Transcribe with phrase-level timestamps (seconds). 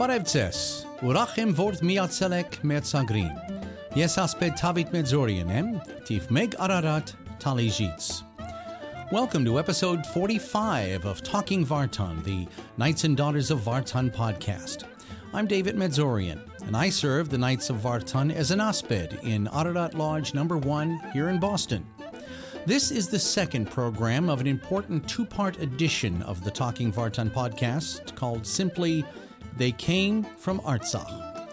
[0.00, 0.58] Բարևձես։
[1.04, 3.58] Ուրախ եմ, որ միացել եք մեր ցագրին։
[4.00, 4.94] Ես ասպետ Հավիթ
[6.56, 8.22] Ararat, Talijits.
[9.12, 14.84] Welcome to episode 45 of Talking Vartan, the Knights and Daughters of Vartan podcast.
[15.34, 19.92] I'm David Medzorian, and I serve the Knights of Vartan as an asbed in Ararat
[19.92, 21.84] Lodge number 1 here in Boston.
[22.64, 27.30] This is the second program of an important two part edition of the Talking Vartan
[27.30, 29.04] podcast called simply
[29.56, 31.48] they Came from Artsakh.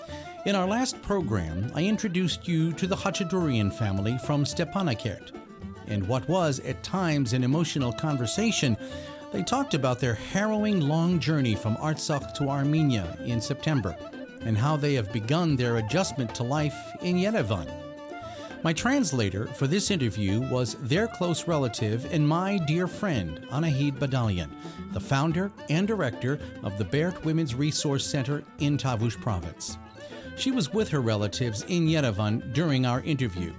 [0.45, 5.31] In our last program, I introduced you to the Khachaturian family from Stepanakert.
[5.88, 8.77] In what was, at times, an emotional conversation,
[9.33, 13.95] they talked about their harrowing long journey from Artsakh to Armenia in September
[14.41, 17.86] and how they have begun their adjustment to life in Yerevan.
[18.67, 24.49] My translator for this interview was their close relative and my dear friend, Anahid Badalian,
[24.91, 29.78] the founder and director of the Berd Women's Resource Center in Tavush Province.
[30.36, 33.53] She was with her relatives in Yerevan during our interview.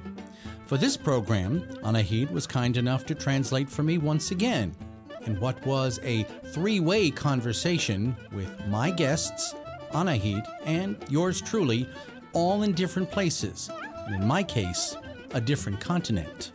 [0.66, 4.76] For this program, Anahid was kind enough to translate for me once again
[5.22, 9.54] in what was a three way conversation with my guests,
[9.92, 11.88] Anahid, and yours truly,
[12.34, 13.70] all in different places
[14.08, 14.96] and in my case,
[15.32, 16.52] a different continent.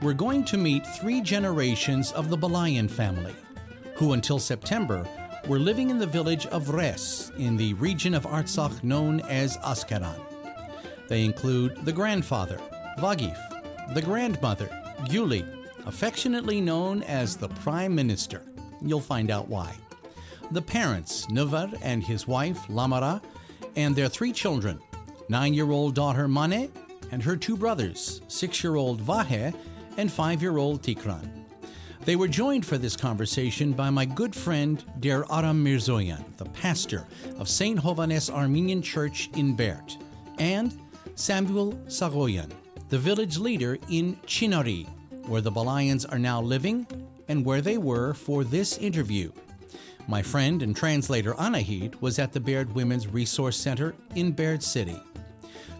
[0.00, 3.34] We're going to meet three generations of the Balayan family,
[3.94, 5.06] who until September
[5.46, 10.20] were living in the village of Res in the region of Artsakh known as Askeran.
[11.08, 12.58] They include the grandfather,
[12.98, 13.38] Vagif,
[13.94, 14.68] the grandmother,
[15.04, 15.46] Gyuli,
[15.86, 18.42] affectionately known as the Prime Minister.
[18.82, 19.74] You'll find out why.
[20.50, 23.22] The parents, Nuvar and his wife, Lamara,
[23.76, 24.80] and their three children,
[25.28, 26.70] nine year old daughter Mane,
[27.10, 29.54] and her two brothers, six year old Vahe
[29.96, 31.28] and five year old Tikran.
[32.04, 37.06] They were joined for this conversation by my good friend Der Aram Mirzoyan, the pastor
[37.38, 37.80] of St.
[37.80, 39.96] Hovannes Armenian Church in Berd,
[40.38, 40.78] and
[41.14, 42.50] Samuel Saghoyan,
[42.90, 44.86] the village leader in Chinari,
[45.28, 46.86] where the Balayans are now living
[47.28, 49.32] and where they were for this interview.
[50.06, 55.00] My friend and translator Anahid was at the Berd Women's Resource Center in Berd City.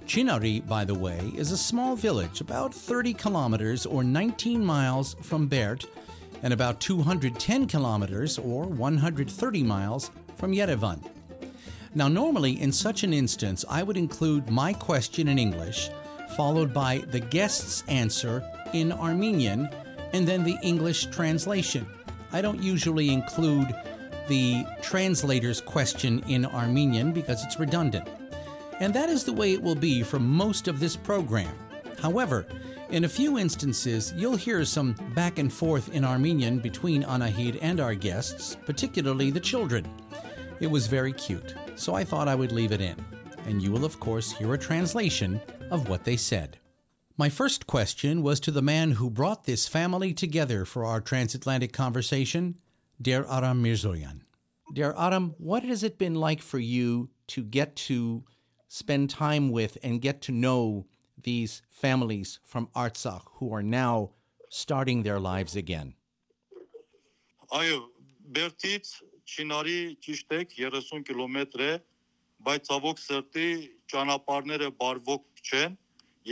[0.07, 5.47] Chinari, by the way, is a small village about 30 kilometers or 19 miles from
[5.47, 5.87] Berd
[6.43, 11.03] and about 210 kilometers or 130 miles from Yerevan.
[11.95, 15.89] Now, normally in such an instance, I would include my question in English,
[16.37, 18.43] followed by the guest's answer
[18.75, 19.71] in Armenian,
[20.13, 21.87] and then the English translation.
[22.31, 23.75] I don't usually include
[24.29, 28.07] the translator's question in Armenian because it's redundant
[28.81, 31.55] and that is the way it will be for most of this program.
[32.01, 32.47] However,
[32.91, 37.81] in a few instances, you'll hear some back and forth in Armenian between Anahid and
[37.81, 39.87] our guests, particularly the children.
[40.61, 42.97] It was very cute, so I thought I would leave it in,
[43.47, 46.59] and you will, of course, hear a translation of what they said.
[47.17, 51.73] My first question was to the man who brought this family together for our transatlantic
[51.73, 52.57] conversation,
[53.01, 54.21] Der Aram Mirzoyan.
[54.73, 58.25] Der Aram, what has it been like for you to get to
[58.75, 60.85] spend time with and get to know
[61.23, 64.11] these families from Artsakh who are now
[64.49, 65.95] starting their lives again?
[67.55, 67.79] Այո,
[68.35, 68.89] Բերտից
[69.31, 71.73] Չինարի ճիշտեք 30 կիլոմետր է,
[72.49, 73.49] բայց ցավոք սրտի
[73.93, 75.79] ճանապարհները բարվոք չեն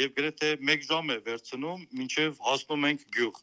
[0.00, 3.42] եւ գրեթե 1 ժամ է վերցնում, մինչեւ հասնում ենք գյուղ։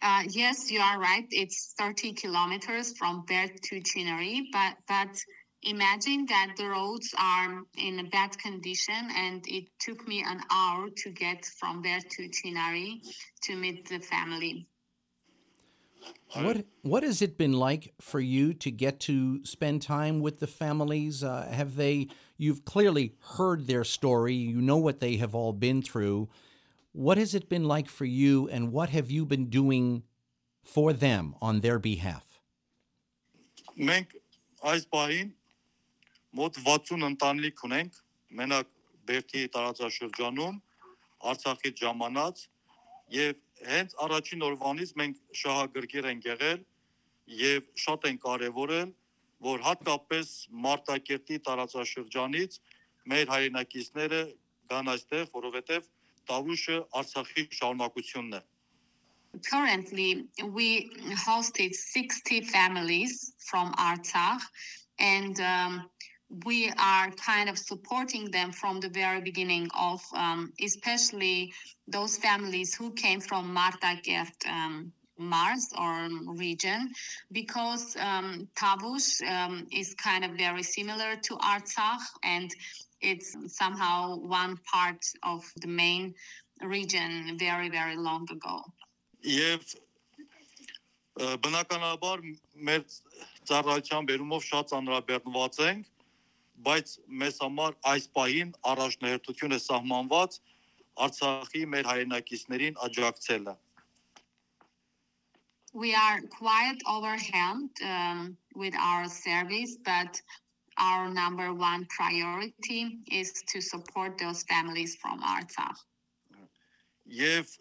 [0.00, 1.26] Uh, yes, you are right.
[1.30, 5.10] It's 30 kilometers from Berd to Chinari, but but
[5.63, 10.89] imagine that the roads are in a bad condition and it took me an hour
[10.97, 13.01] to get from there to Chinari
[13.43, 14.67] to meet the family.
[16.33, 20.47] What what has it been like for you to get to spend time with the
[20.47, 21.23] families?
[21.23, 22.07] Uh, have they?
[22.37, 24.33] You've clearly heard their story.
[24.33, 26.29] You know what they have all been through.
[26.91, 30.03] What has it been like for you, and what have you been doing
[30.61, 32.25] for them on their behalf?
[33.77, 34.11] Մենք
[34.71, 35.31] այս պահին
[36.38, 37.96] մոտ 60 ընտանիք ունենք
[38.40, 38.68] մենակ
[39.08, 40.58] Բերթի տարածաշրջանում
[41.30, 42.42] Արցախից ժամանած
[43.14, 43.38] եւ
[43.68, 46.60] հենց առաջին օրվանից մենք շահագրգիռ ենք եղել
[47.38, 48.92] եւ շատ են կարեւորել
[49.48, 50.30] որ հատկապես
[50.66, 52.60] Մարտակերտի տարածաշրջանից
[53.12, 54.22] մեր հայրենակիցները
[54.72, 55.90] գան այստեղ, որովհետեւ
[56.30, 58.42] Տավուշը Արցախի շարունակությունն է։
[59.44, 60.08] Currently,
[60.56, 60.90] we
[61.26, 64.44] hosted 60 families from Artsakh,
[64.98, 65.82] and um,
[66.44, 71.52] we are kind of supporting them from the very beginning of, um, especially
[71.86, 76.90] those families who came from Marta Gert um, Mars or region
[77.32, 82.50] because um, Tavush um, is kind of very similar to Artsakh and
[83.00, 86.14] it's somehow one part of the main
[86.62, 88.62] region very, very long ago.
[89.26, 89.62] Եվ
[91.18, 92.20] ը, բնականաբար
[92.68, 92.82] մեր
[93.50, 95.88] ծառայության բերումով շատ ծանրաբեռնված ենք,
[96.66, 100.38] բայց մեզ համար այս պահին առաջնահերթություն է սահմանված
[101.06, 103.54] Արցախի մեր հայրենակիցներին աջակցելը։
[105.74, 110.20] We are quite overwhelmed um, with our service, but
[110.78, 115.84] our number one priority is to support those families from Artsakh.
[117.08, 117.52] Եվ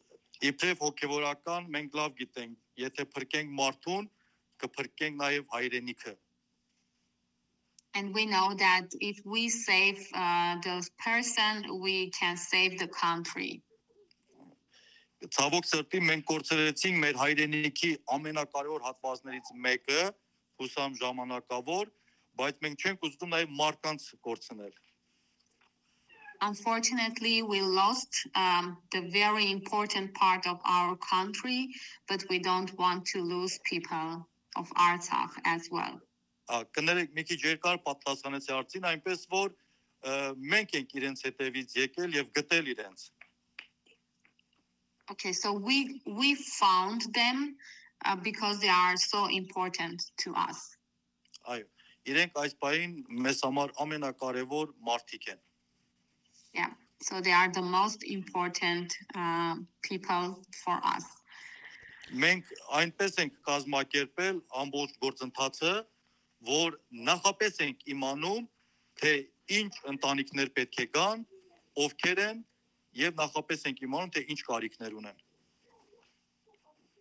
[0.49, 4.09] իբրև հոգևորական մենք լավ գիտենք, եթե փրկենք մարդուն,
[4.63, 6.13] կփրկենք նաև հայրենիքը։
[7.96, 13.62] And we know that if we save uh, those person, we can save the country.
[15.22, 20.00] Ցավոք սրտի մենք կորցրեցինք մեր հայրենիքի ամենակարևոր հատվածներից մեկը,
[20.62, 21.92] հուսամ ժամանակավոր,
[22.40, 24.72] բայց մենք չենք ուզում նաև մարդկանց կորցնել։
[26.42, 31.68] Unfortunately, we lost um, the very important part of our country,
[32.08, 36.00] but we don't want to lose people of Artsakh as well.
[36.52, 40.14] Ա, Կներեք մի քիչ երկար պատասխանեցի հարցին, այնպես որ ը,
[40.52, 43.10] մենք ենք իրենց հետևից եկել եւ գտել իրենց։
[45.12, 47.56] Okay, so we we found them
[48.04, 50.76] uh, because they are so important to us.
[51.52, 51.66] Այո,
[52.10, 52.94] իրենք այս պահին
[53.26, 55.40] մեզ համար ամենակարևոր մարդիկ են։
[56.54, 61.06] Yeah, so they are the most important uh, people for us.
[62.12, 65.72] Մենք այնպես ենք կազմակերպել ամբողջ գործընթացը,
[66.45, 66.77] որ
[67.09, 68.43] նախապես ենք իմանում,
[69.01, 69.13] թե
[69.57, 71.23] ինչ ընտանիքներ պետք է կան,
[71.85, 72.43] ովքեր են
[72.97, 75.23] եւ նախապես ենք իմանում, թե ինչ կարիքներ ունեն։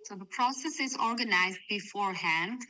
[0.07, 2.63] So the process is organized beforehand.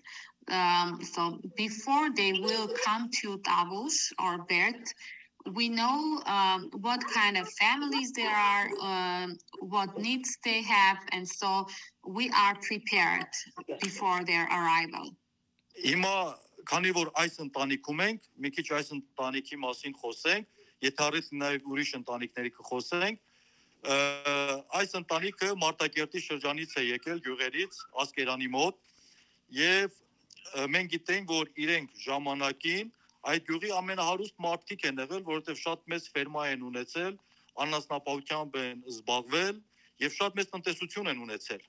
[0.48, 4.80] Um, so before they will come to Tavush or Berd,
[5.52, 11.28] we know um, what kind of families there are, um, what needs they have, and
[11.28, 11.66] so
[12.06, 13.28] we are prepared
[13.80, 15.10] before their arrival.
[15.84, 16.36] Ima
[16.70, 20.48] քանի որ այս ընտանիքում ենք, մի քիչ այս ընտանիքի մասին խոսենք,
[20.86, 23.20] եթե առիթ նաև ուրիշ ընտանիքների կխոսենք,
[24.80, 28.80] այս ընտանիքը Մարտակերտի շրջանից է եկել գյուղերից, Ասկերանի մոտ,
[29.56, 30.00] եւ
[30.74, 32.90] մենք գիտենք, որ իրենք ժամանակին
[33.30, 37.14] այդ գյուղի ամենահարուստ մարդիկ են եղել, որովհետեւ շատ մեծ ֆերմա են ունեցել,
[37.66, 39.56] անասնապահությամբ են զբաղվել
[40.02, 41.62] եւ շատ մեծ տնտեսություն են ունեցել։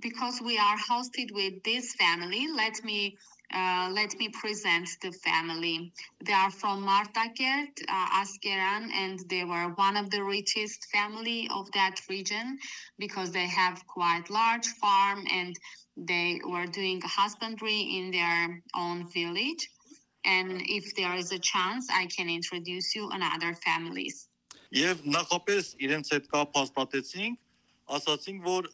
[0.00, 3.16] because we are hosted with this family let me
[3.54, 5.92] uh, let me present the family
[6.24, 11.70] they are from martakert uh, askeran and they were one of the richest family of
[11.72, 12.58] that region
[12.98, 15.54] because they have quite large farm and
[15.96, 19.68] they were doing husbandry in their own village
[20.24, 24.28] and if there is a chance i can introduce you on other families
[24.72, 27.34] Եվ նախապես իրենց հետ կապ հաստատեցինք,
[27.96, 28.70] ասացինք, որ ը,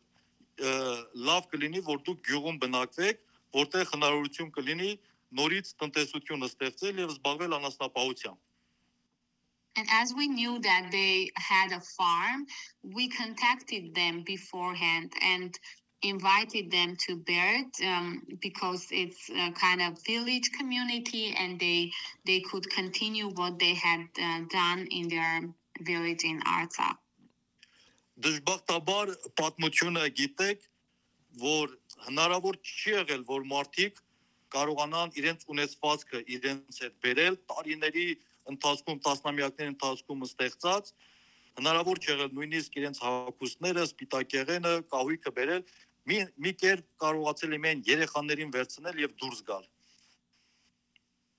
[0.63, 3.21] լավ կլինի, որ գյուղում բնակվեք,
[3.59, 4.91] որտեղ հնարավորություն կլինի
[5.39, 8.41] նորից տնտեսությունը ստեղծել եւ զբաղվել անասնապահությամբ։
[9.75, 12.45] And as we knew that they had a farm,
[12.83, 15.57] we contacted them beforehand and
[16.03, 21.91] invited them to Berd um, because it's a kind of village community and they
[22.25, 25.41] they could continue what they had uh, done in their
[25.81, 26.97] village in Artsakh.
[28.21, 30.65] Դժբախտաբար պատմությունը գիտեք,
[31.43, 31.71] որ
[32.07, 34.01] հնարավոր չի եղել, որ մարդիկ
[34.53, 38.05] կարողանան իրենց ունեցվածքը իրենց հետ բերել տարիների
[38.53, 40.91] ընթացքում, տասնամյակների ընթացքում ստեղծած
[41.57, 45.63] հնարավոր չի եղել նույնիսկ իրենց հակուսները, սպիտակեղենը, կահույքը բերել
[46.09, 49.65] մի մի կերպ կարողացել եմ են երեխաներին վերցնել եւ դուրս գալ։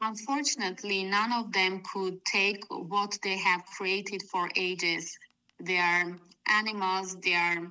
[0.05, 5.17] Unfortunately, none of them could take what they have created for ages,
[5.61, 6.19] their
[6.49, 7.71] animals, their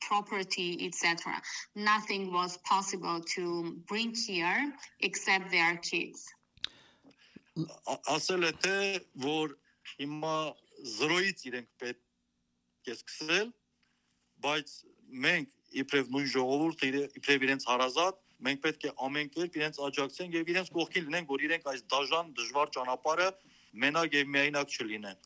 [0.00, 1.40] property, etc.
[1.74, 6.28] Nothing was possible to bring here except their kids.
[8.08, 8.76] Ասել է թե
[9.20, 9.52] որ
[9.98, 10.36] հիմա
[10.96, 13.50] զրոյից իրենք պետք է սկսել,
[14.46, 14.74] բայց
[15.26, 15.48] մենք
[15.82, 16.90] իբրև նույն ժողովուրդը
[17.20, 21.44] իբրև իրենց հարազատ մենք պետք է ամեն կերպ իրենց աջակցենք եւ իրենց կողքին լինենք, որ
[21.46, 23.28] իրենք այս դաժան դժվար ճանապարհը
[23.84, 25.18] մենակ եւ միայնակ չլինեն։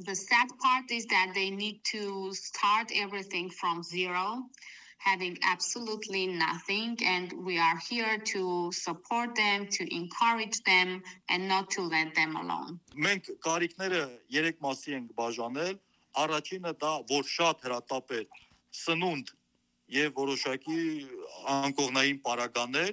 [0.00, 4.44] The sad part is that they need to start everything from zero,
[4.98, 6.98] having absolutely nothing.
[7.02, 12.36] And we are here to support them, to encourage them, and not to let them
[12.36, 12.78] alone.
[12.92, 14.02] Մենք կարիքները
[14.36, 15.80] 3 մասի ենք բաժանել։
[16.24, 18.20] Առաջինը դա որ շատ հրատապ է
[18.82, 19.32] սնունդ
[19.96, 20.82] եւ որոշակի
[21.56, 22.92] անկողնային պարագաներ,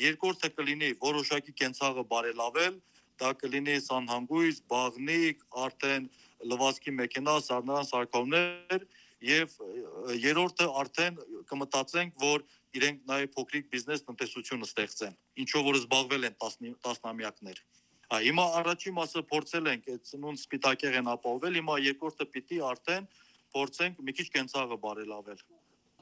[0.00, 2.74] երկրորդը կլինի որոշակի կենցաղը բարելավել,
[3.22, 6.06] դա կլինի սանհանգույց, բաղնիկ, արդեն
[6.51, 8.85] լվացքի մեքենա, սառնարան սարքավորներ
[9.27, 9.55] եւ
[10.21, 12.45] երրորդը արդեն կմտածենք, որ
[12.77, 17.61] իրենք նաև փոքրիկ բիզնես տնտեսություն ստեղծեն, ինչով որ զբաղվել են 10 տասնամյակներ։
[18.07, 23.09] Հա, հիմա առաջի մասը փորձել ենք այդ ծնունդ սպիտակեղեն ապահովել, հիմա երկրորդը պիտի արդեն
[23.57, 25.41] փորձենք մի քիչ կենցաղը բարելավել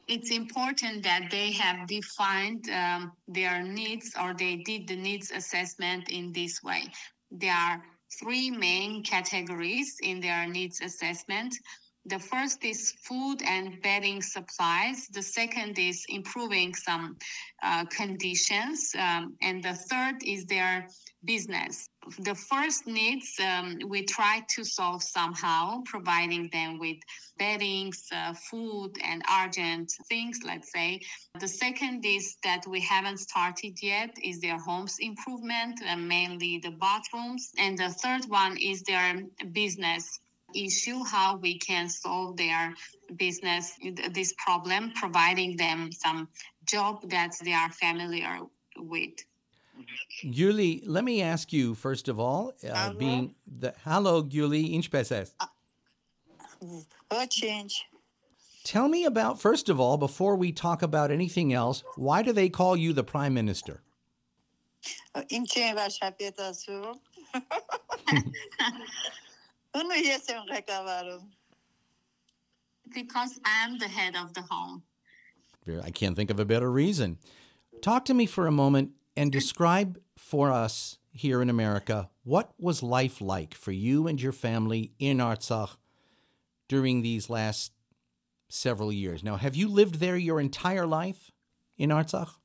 [0.08, 6.10] it's important that they have defined um, their needs or they did the needs assessment
[6.10, 6.84] in this way.
[7.32, 7.82] There are
[8.20, 11.56] three main categories in their needs assessment.
[12.08, 15.08] The first is food and bedding supplies.
[15.08, 17.18] The second is improving some
[17.64, 18.92] uh, conditions.
[18.96, 20.88] Um, and the third is their
[21.26, 21.90] business.
[22.20, 26.98] The first needs um, we try to solve somehow, providing them with
[27.40, 31.02] beddings, uh, food, and urgent things, let's say.
[31.40, 36.72] The second is that we haven't started yet is their homes improvement, uh, mainly the
[36.72, 37.50] bathrooms.
[37.58, 40.20] And the third one is their business
[40.56, 42.74] issue, how we can solve their
[43.18, 43.78] business,
[44.12, 46.28] this problem, providing them some
[46.66, 48.40] job that they are familiar
[48.78, 49.14] with.
[50.24, 55.36] Gyuli, let me ask you first of all, uh, being the hello, Gyuli, inch peses.
[57.30, 57.86] change.
[58.64, 62.50] Tell me about first of all, before we talk about anything else, why do they
[62.50, 63.82] call you the prime minister?
[69.75, 69.85] Inche vashapetasu.
[69.85, 71.23] Uno yesem rekavarum.
[72.95, 74.83] Because I'm the head of the home.
[75.85, 77.19] I can't think of a better reason.
[77.83, 82.83] Talk to me for a moment and describe for us here in America what was
[82.83, 85.77] life like for you and your family in Artsakh
[86.69, 87.73] during these last
[88.49, 89.23] several years.
[89.23, 91.31] Now, have you lived there your entire life
[91.79, 92.37] in Artsakh?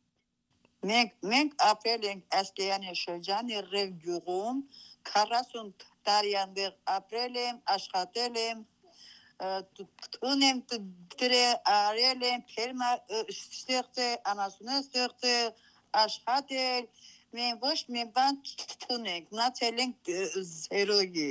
[0.86, 4.60] Մենք մենք ապրել ենք Ասկեյանի շրջանի Ռև գյուղում
[5.10, 5.74] 40
[6.09, 8.63] տարի այնտեղ ապրել եմ, աշխատել եմ,
[10.17, 10.59] տունեմ
[11.21, 12.91] դրե արել եմ, ֆերմա
[13.35, 15.49] ստեղծել, անասունը ստեղծել,
[16.03, 16.91] աշխատել,
[17.39, 20.13] մենք ոչ մի բան չունենք, մնացել ենք
[20.51, 21.31] զերոյի։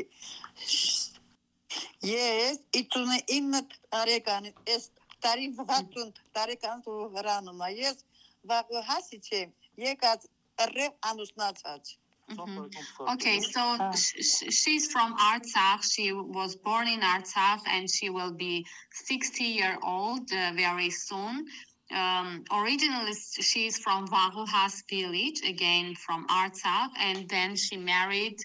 [2.10, 4.90] Ես 59 տարեկան ես
[5.26, 6.84] տարի 60 տարեկան
[7.16, 8.06] վրանում ես
[8.52, 9.50] վաղը հասիչ եմ
[9.86, 10.30] եկած
[10.76, 11.98] ռև անուսնացած
[12.30, 13.10] Mm-hmm.
[13.14, 15.84] Okay, so sh- she's from Artsakh.
[15.84, 21.46] She was born in Artsakh and she will be 60 year old uh, very soon.
[21.92, 28.38] Um, originally, she's from Varuhas village, again from Artsakh, and then she married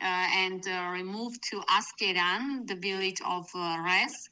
[0.00, 0.04] uh,
[0.36, 4.30] and uh, removed to Askeran, the village of uh, Res.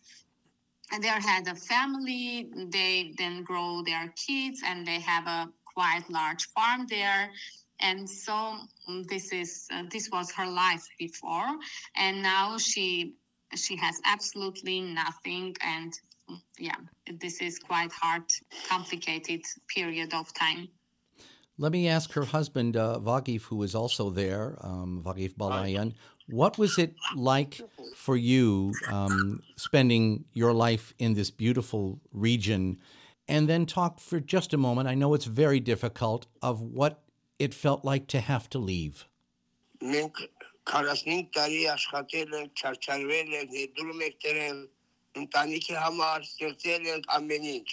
[0.92, 2.48] And they had a family.
[2.70, 7.30] They then grow their kids, and they have a quite large farm there
[7.80, 8.56] and so
[8.88, 11.48] mm, this is uh, this was her life before
[11.96, 13.14] and now she
[13.54, 15.92] she has absolutely nothing and
[16.30, 16.76] mm, yeah
[17.20, 18.24] this is quite hard
[18.68, 20.68] complicated period of time
[21.60, 25.92] let me ask her husband uh, Vagif, who is also there, um, Vagif Balayan.
[26.26, 27.60] What was it like
[27.94, 32.78] for you um, spending your life in this beautiful region?
[33.28, 34.88] And then talk for just a moment.
[34.88, 37.02] I know it's very difficult of what
[37.39, 39.05] it felt like to have to leave?
[39.81, 40.21] մենք
[40.71, 44.61] 45 տարի աշխատել ենք, չարչարվել ենք, հետդրում ենք դրել,
[45.21, 47.69] ընտանիքի համար ստեղծել ենք ամեն ինչ։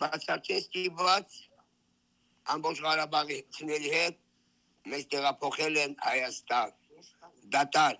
[0.00, 1.40] Բացարձակ ստիպված
[2.54, 4.20] ամբողջ Ղարաբաղի ցների հետ
[4.90, 6.78] մեզ տեղափոխել են Հայաստան։
[7.56, 7.98] Դատար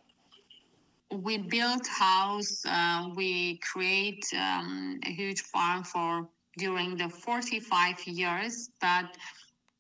[1.10, 8.70] we built house uh, we create um, a huge farm for during the 45 years
[8.80, 9.16] but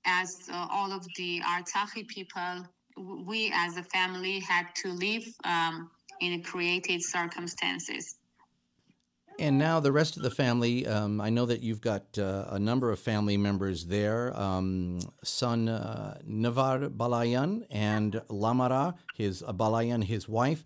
[0.05, 2.65] as uh, all of the Artsakhi people,
[2.97, 5.89] we as a family had to live um,
[6.21, 8.15] in created circumstances.
[9.37, 12.59] And now the rest of the family, um, I know that you've got uh, a
[12.59, 14.37] number of family members there.
[14.39, 20.63] Um, son uh, Navar Balayan and Lamara, his uh, Balayan, his wife.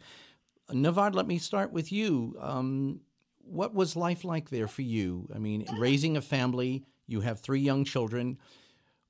[0.71, 2.37] Navar, let me start with you.
[2.39, 3.01] Um,
[3.39, 5.27] what was life like there for you?
[5.33, 8.37] I mean, raising a family, you have three young children.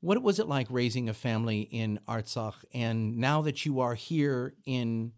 [0.01, 2.63] What was it like raising a family in Artsakh?
[2.74, 5.12] And now that you are here in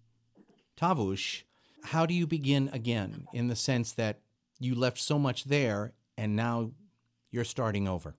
[0.76, 1.44] Tavush,
[1.84, 4.22] how do you begin again in the sense that
[4.60, 6.72] you left so much there and now
[7.30, 8.16] you're starting over?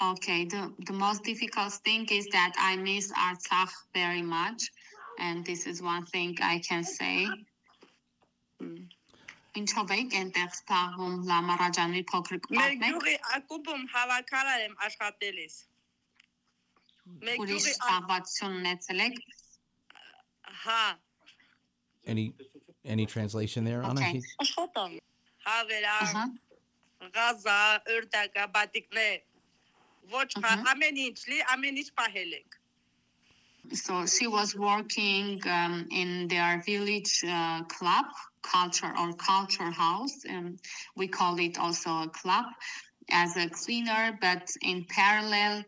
[0.00, 4.70] Okay, the, the most difficult thing is that I miss Artsakh very much
[5.19, 7.27] And this is one thing I can say.
[8.61, 8.89] Mm.
[9.59, 15.57] Ինչով եք այնտեղ սպաղում լամարաջանի փոքրիկ Մեր պատմեք, գյուղի ակումբում հավաքարար եմ աշխատելիս։
[17.27, 19.19] Մեր ուրիշ գյուղի ա- սպաղվածություն ունեցել եք։
[20.63, 20.83] հա,
[22.13, 22.25] Any
[22.83, 23.91] any translation there, Okay.
[23.91, 24.25] Anahid?
[24.43, 24.97] աշխատամ։
[25.45, 26.23] Հավերա, Ահա,
[27.19, 27.59] գազա,
[27.93, 29.21] ըրդակա, բատիկներ։
[30.17, 30.65] Ոչ, խա- Ահա.
[30.73, 32.56] ամեն ինչ լի, ամեն ինչ պահել ենք։
[33.72, 38.06] so she was working um, in their village uh, club,
[38.42, 40.16] culture or culture house.
[40.28, 40.56] Um,
[40.96, 42.46] we call it also a club
[43.10, 45.64] as a cleaner, but in parallel,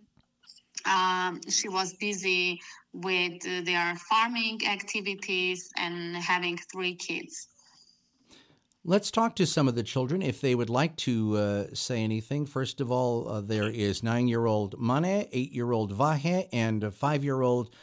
[0.87, 2.61] um, she was busy
[2.93, 7.49] with their farming activities and having three kids.
[8.83, 12.47] Let's talk to some of the children if they would like to uh, say anything.
[12.47, 16.95] First of all, uh, there is nine year old Mane, eight year old Vahe, and
[16.95, 17.75] five year old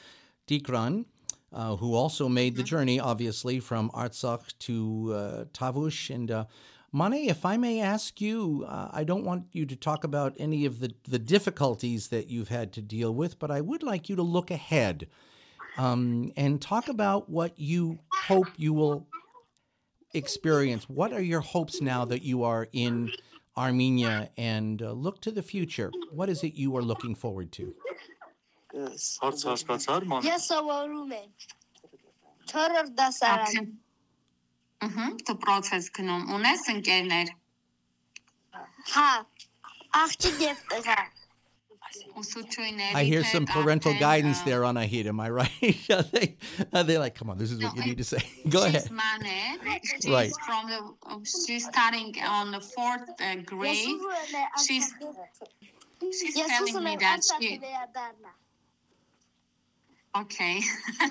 [0.48, 1.06] Dikran,
[1.54, 6.10] uh, who also made the journey, obviously, from Artsakh to uh, Tavush.
[6.10, 6.46] And uh,
[6.92, 10.66] Mane, if I may ask you, uh, I don't want you to talk about any
[10.66, 14.16] of the, the difficulties that you've had to deal with, but I would like you
[14.16, 15.08] to look ahead
[15.78, 19.06] um, and talk about what you hope you will
[20.17, 20.89] experience.
[20.89, 23.11] What are your hopes now that you are in
[23.57, 25.91] Armenia and uh, look to the future?
[26.11, 27.75] What is it you are looking forward to?
[28.73, 31.27] Հարց հասկացար, ման։ Ես սովորում եմ
[32.53, 33.67] 4-րդ դասարան։
[34.87, 37.35] Ահա, դու process գնում ունես ընկերներ,
[38.91, 39.11] Հա,
[39.99, 40.97] աղջիկ եւ տղա։
[42.96, 45.06] I hear some parental after, guidance uh, there Anahid.
[45.06, 45.90] Am I right?
[45.92, 46.38] are they,
[46.74, 48.18] are they like, come on, this is no, what you need to say.
[48.50, 48.92] Go she's ahead.
[50.02, 50.32] She's right.
[50.46, 53.98] from the, oh, she's starting on the fourth uh, grade.
[54.66, 54.94] She's,
[56.12, 57.60] she's telling me that she,
[60.16, 60.62] Okay.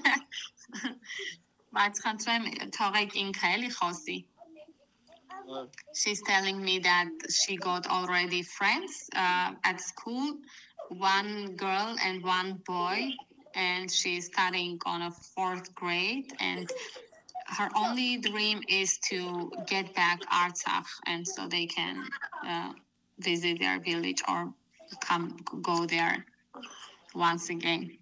[5.95, 10.39] She's telling me that she got already friends uh, at school
[10.89, 13.11] one girl and one boy,
[13.55, 16.33] and she's studying on a fourth grade.
[16.41, 16.71] And
[17.49, 22.09] her only dream is to get back Artsakh, and so they can
[22.47, 22.73] uh,
[23.21, 24.53] visit their village or
[25.01, 26.25] come go there
[27.15, 27.99] once again.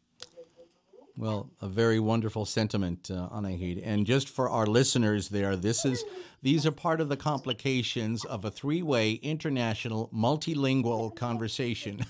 [1.17, 3.81] Well, a very wonderful sentiment, uh, Anahid.
[3.85, 6.05] And just for our listeners there, this is
[6.45, 12.05] these are part of the complications of a three-way international multilingual conversation.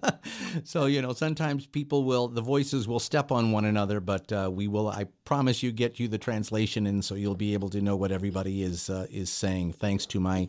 [0.64, 4.50] so you know, sometimes people will the voices will step on one another, but uh,
[4.52, 4.88] we will.
[4.88, 8.12] I promise you, get you the translation, and so you'll be able to know what
[8.12, 9.72] everybody is uh, is saying.
[9.72, 10.48] Thanks to my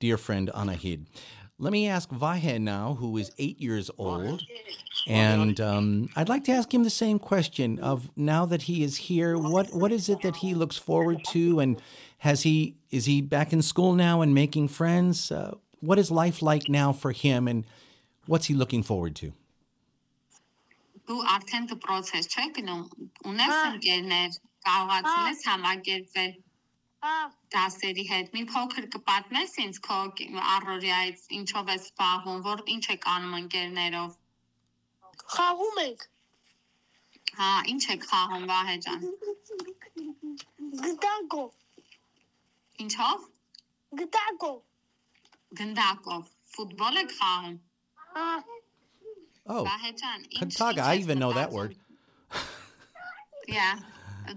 [0.00, 1.06] dear friend Anahid.
[1.60, 4.42] Let me ask Vahe now, who is eight years old.
[5.06, 8.96] And um, I'd like to ask him the same question of now that he is
[8.96, 11.80] here, what what is it that he looks forward to, and
[12.19, 15.31] has he is he back in school now and making friends?
[15.31, 17.65] Uh, what is life like now for him, and
[18.25, 19.33] what's he looking forward to?
[21.05, 22.79] Դու արդեն դու process չէ գնում։
[23.29, 26.31] Ունես Հա։ ընկերներ, կարողացել Հա։ ես համագերվել
[27.05, 27.17] Հա,
[27.53, 29.97] դասերի հետ։ Մի փոքր կպատմես ինձ քո
[30.51, 34.15] առօրյայից, ինչով ես զբաղվում, որ ինչ եք անում ընկերներով։
[35.35, 36.07] խաղում ենք։
[37.41, 39.05] Հա, ինչ եք խաղում Վահե ջան։
[40.81, 41.53] Գտակով,
[42.85, 43.25] Ինչով։
[44.01, 44.57] գտակով։
[45.61, 47.57] Գնդակով։ Ֆուտբոլ եք խաղում։
[48.15, 48.27] Հա,
[49.47, 51.75] Oh, Վահե ջան, ինչ։ Kantaga, ինչ I ես even know that մտածում։ word.
[53.47, 53.81] Yeah.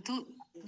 [0.05, 0.17] Դու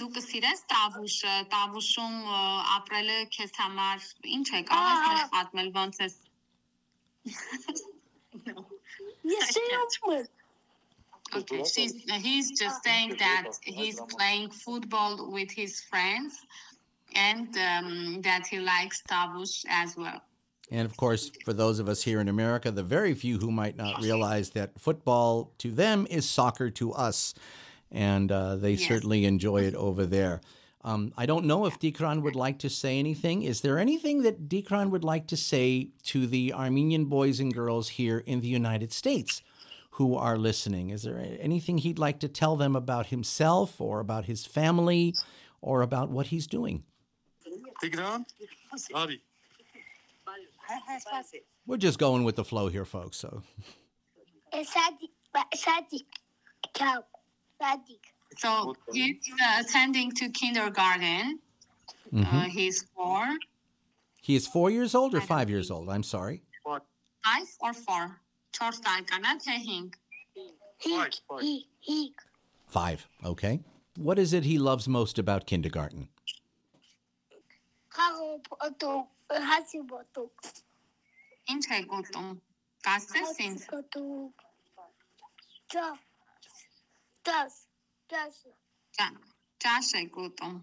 [0.01, 2.39] դու կսիրես տավուշը, տավուշում ը,
[2.77, 6.17] ապրելը քեզ համար ինչ է, կարող ես Ահա։ մեզ պատմել ոնց ես։
[9.35, 10.29] ես սիրում եմ։
[11.39, 11.93] Okay, she's,
[12.25, 16.41] he's just saying that he's playing football with his friends
[17.16, 20.22] and um, that he likes tavush as well.
[20.72, 23.78] And of course, for those of us here in America, the very few who might
[23.78, 27.36] not realize that football to them is soccer to us,
[27.92, 28.88] and uh, they Yes.
[28.88, 30.42] certainly enjoy it over there.
[30.84, 33.42] Um, I don't know if Dikran would like to say anything.
[33.44, 37.90] Is there anything that Dikran would like to say to the Armenian boys and girls
[37.90, 39.42] here in the United States
[39.92, 40.90] who are listening?
[40.92, 45.16] Is there anything he'd like to tell them about himself or about his family
[45.62, 46.84] or about what he's doing?
[47.86, 48.26] Take it on.
[51.68, 53.18] We're just going with the flow here, folks.
[53.18, 53.44] So.
[58.38, 61.40] So he's uh, attending to kindergarten.
[62.12, 62.36] Mm-hmm.
[62.36, 63.24] Uh, he's four.
[64.20, 65.88] He is four years old or five years old?
[65.88, 66.42] I'm sorry.
[67.24, 68.20] Five or four?
[71.82, 72.14] He.
[72.66, 73.08] Five.
[73.24, 73.60] Okay.
[73.96, 76.10] What is it he loves most about kindergarten?
[78.35, 78.93] Խաղոպոտո,
[79.49, 80.23] հասիբոտո,
[81.53, 82.31] Ինչ է գոտում։
[82.87, 84.03] Կասես ինձ։ հասիբոտո,
[85.75, 85.85] ճա,
[87.29, 87.59] ճաս,
[88.13, 88.41] ճաս,
[88.99, 89.21] Ճա-
[89.65, 90.57] Ճաշ է գոտում։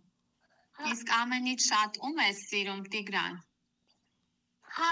[0.91, 3.39] Իսկ ամենից շատ ում է սիրում Տիգրան։
[4.79, 4.91] հա,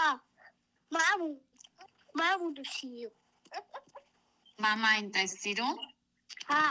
[0.98, 1.32] մամու,
[2.22, 3.12] մամու դուշիու,
[4.64, 5.84] Մամային է սիրում։
[6.54, 6.64] հա,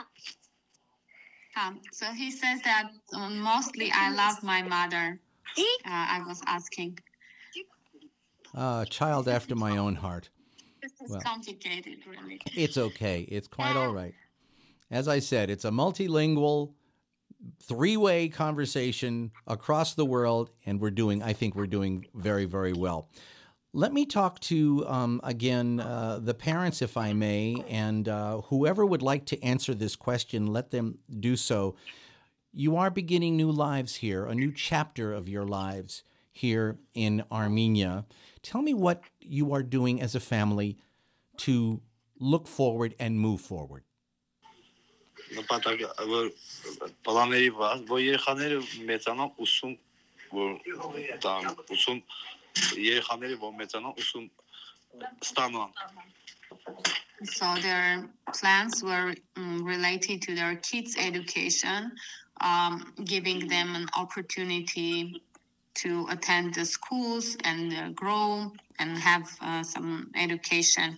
[1.57, 5.21] Um, so he says that um, mostly I love my mother.
[5.60, 7.00] hig, Uh, I was asking.
[8.54, 10.30] A child after my own heart.
[10.82, 11.22] This is Well.
[11.22, 12.42] complicated, really.
[12.56, 13.22] It's okay.
[13.22, 14.16] It's quite all right.
[14.90, 16.74] As I said, it's a multilingual,
[17.62, 22.74] three way conversation across the world, and we're doing, I think we're doing very, very
[22.74, 23.10] well.
[23.72, 28.84] Let me talk to, um, again, uh, the parents, if I may, and uh, whoever
[28.84, 31.76] would like to answer this question, let them do so
[32.53, 38.05] You are beginning new lives here, a new chapter of your lives here in Armenia.
[38.43, 40.79] Tell me what you are doing as a family
[41.39, 41.81] to
[42.19, 43.83] look forward and move forward.
[45.35, 46.27] նպատակ որ
[47.07, 48.59] պլանների վար որ երեխաները
[48.91, 49.73] մեծանան ուսում
[50.39, 50.51] որ
[51.25, 52.01] տան ուսում
[52.85, 54.29] երեխաները որ մեծանան ուսում
[55.29, 55.73] ստանան
[57.25, 61.93] So their plans were um, related to their kids' education,
[62.42, 65.22] um, giving them an opportunity
[65.76, 70.98] to attend the schools and uh, grow and have uh, some education.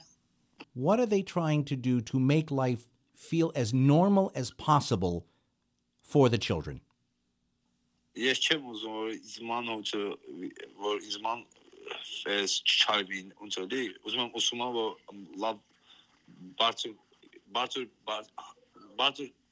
[0.73, 5.25] What are they trying to do to make life feel as normal as possible
[6.01, 6.81] for the children?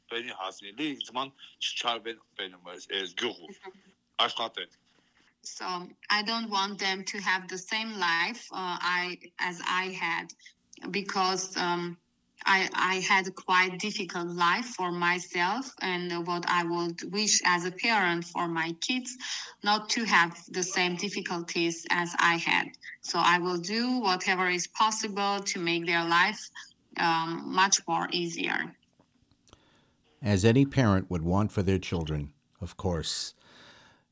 [0.09, 0.31] ben
[5.43, 5.65] so
[6.09, 10.27] i don't want them to have the same life uh, i as i had
[10.91, 11.97] because um,
[12.45, 17.65] I, I had a quite difficult life for myself and what I would wish as
[17.65, 19.17] a parent for my kids
[19.63, 22.67] not to have the same difficulties as I had.
[23.01, 26.49] So I will do whatever is possible to make their life
[26.97, 28.75] um, much more easier.
[30.21, 33.33] As any parent would want for their children, of course.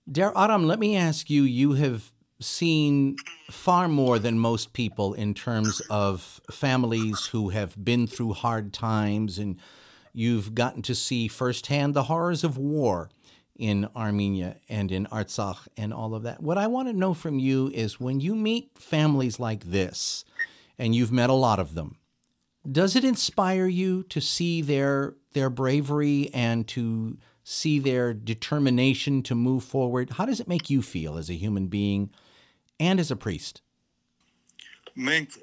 [0.09, 3.17] Der Aram, let me ask you you have seen
[3.49, 9.37] far more than most people in terms of families who have been through hard times,
[9.37, 9.57] and
[10.13, 13.09] you've gotten to see firsthand the horrors of war
[13.57, 16.41] in Armenia and in Artsakh and all of that.
[16.41, 20.23] What I want to know from you is when you meet families like this,
[20.77, 21.97] and you've met a lot of them,
[22.71, 29.34] does it inspire you to see their their bravery and to see their determination to
[29.34, 30.10] move forward?
[30.10, 32.10] How does it make you feel as a human being
[32.78, 33.62] and as a priest?
[34.92, 35.36] մենք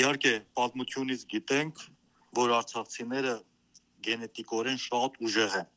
[0.00, 1.80] իհարկե պատմությունից գիտենք
[2.38, 3.34] որ արցախցիները
[4.06, 5.68] գենետիկորեն շատ ուժեղ են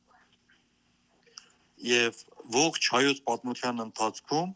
[1.89, 2.21] եւ
[2.55, 4.53] ողջ հայոց պատմության ընթացքում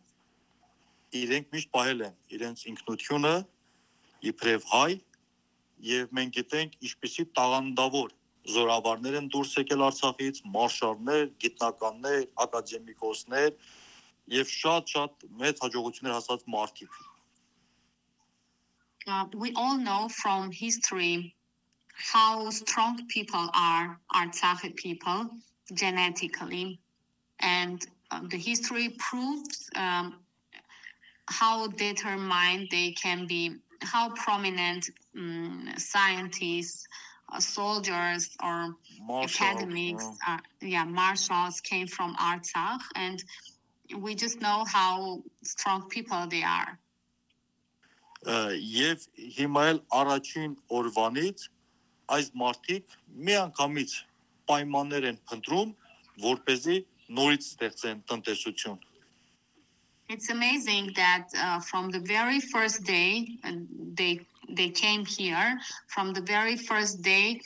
[1.19, 3.35] իրենք միշտ պահել են իրենց ինքնությունը
[4.31, 4.91] իբրև հայ
[5.89, 8.15] եւ մենք գիտենք ինչպիսի տաղանդավոր
[8.49, 13.51] զորավարներ են դուրս եկել Արցախից, մարշալներ, գիտնականներ, ակադեմիկոսներ
[14.39, 17.05] եւ շատ-շատ մեծ հաջողություններ հասած մարդիկ
[19.07, 21.33] Uh, we all know from history
[21.95, 25.29] how strong people are, Artsakh people,
[25.73, 26.79] genetically.
[27.39, 30.19] And uh, the history proves um,
[31.25, 36.95] how determined they can be, how prominent um, scientists, uh,
[37.39, 38.75] soldiers, or
[39.23, 42.81] academics, uh, yeah, marshals came from Artsakh.
[42.95, 43.23] And
[43.97, 46.77] we just know how strong people they are.
[48.25, 49.03] եւ
[49.37, 51.43] հիմա էլ առաջին օրվանից
[52.15, 53.93] այս մարտիկ միանգամից
[54.51, 55.71] պայմաններ են փնտրում
[56.25, 56.77] որ เป զի
[57.15, 58.79] նորից ստեղծեն տնտեսություն
[60.09, 63.53] It's amazing that uh, from the very first day uh,
[63.93, 65.59] they they came here.
[65.87, 67.41] From the very first day,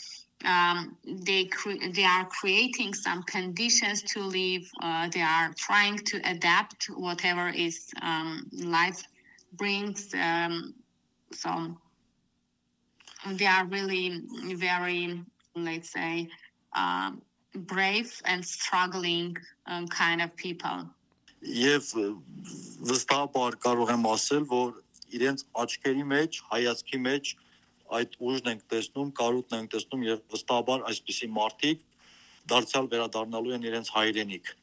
[0.45, 4.63] um, they cre- they are creating some conditions to live.
[4.81, 9.03] Uh, they are trying to adapt to whatever is um, life
[9.53, 10.13] brings.
[10.13, 10.73] Um,
[11.31, 11.77] so
[13.31, 14.21] they are really
[14.55, 15.21] very,
[15.55, 16.27] let's say,
[16.75, 17.21] um,
[17.55, 20.89] brave and struggling um, kind of people.
[21.43, 21.87] եւ
[22.87, 24.69] վստահաբար կարող եմ ասել որ
[25.13, 27.33] իրենց աչքերի մեջ հայացքի մեջ
[27.97, 31.83] այդ ուժն ենք տեսնում, կարոտն ենք տեսնում եւ վստահաբար այսպիսի մարդիկ
[32.53, 34.53] դարձյալ վերադառնալու են իրենց հայրենիք։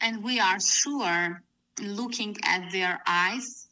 [0.00, 1.42] And we are sure,
[1.80, 3.68] looking at their eyes,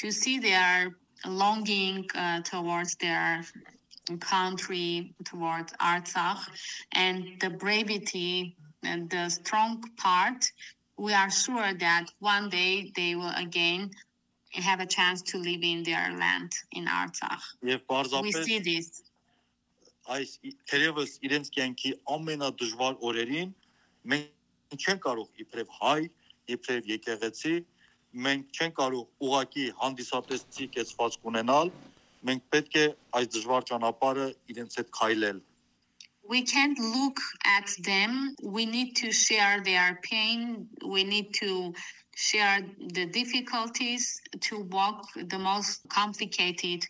[0.00, 3.44] to see their longing uh, towards their
[4.20, 6.42] country, towards Artsakh,
[6.92, 10.50] and the bravery and the strong part.
[10.98, 13.90] We are sure that one day they will again
[14.52, 17.42] have a chance to live in their land in Artsakh.
[17.64, 19.02] Եվ We պարզապես see this.
[20.14, 23.54] այս ի- թերևս իրենց կյանքի ամենադժվար օրերին
[24.12, 26.00] մենք չենք կարող իբրև հայ,
[26.54, 27.54] իբրև եկեղեցի,
[28.26, 31.72] մենք չենք կարող ուղակի հանդիսատեսի կեցվածք ունենալ,
[32.28, 32.86] մենք պետք է
[33.20, 35.40] այս դժվար ճանապարհը իրենց հետ քայլել։
[36.26, 38.34] we can't look at them.
[38.42, 40.66] We need to share their pain.
[40.86, 41.74] We need to
[42.19, 42.59] share
[42.95, 46.83] the difficulties to walk the most complicated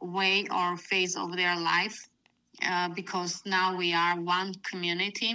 [0.00, 2.08] way or phase of their life
[2.64, 5.34] uh, because now we are one community.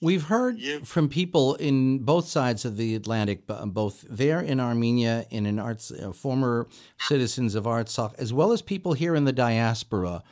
[0.00, 0.86] We've heard Yep.
[0.86, 5.90] from people in both sides of the Atlantic, both there in Armenia and in Arts,
[5.90, 10.22] uh, former citizens of Artsakh, as well as people here in the diaspora.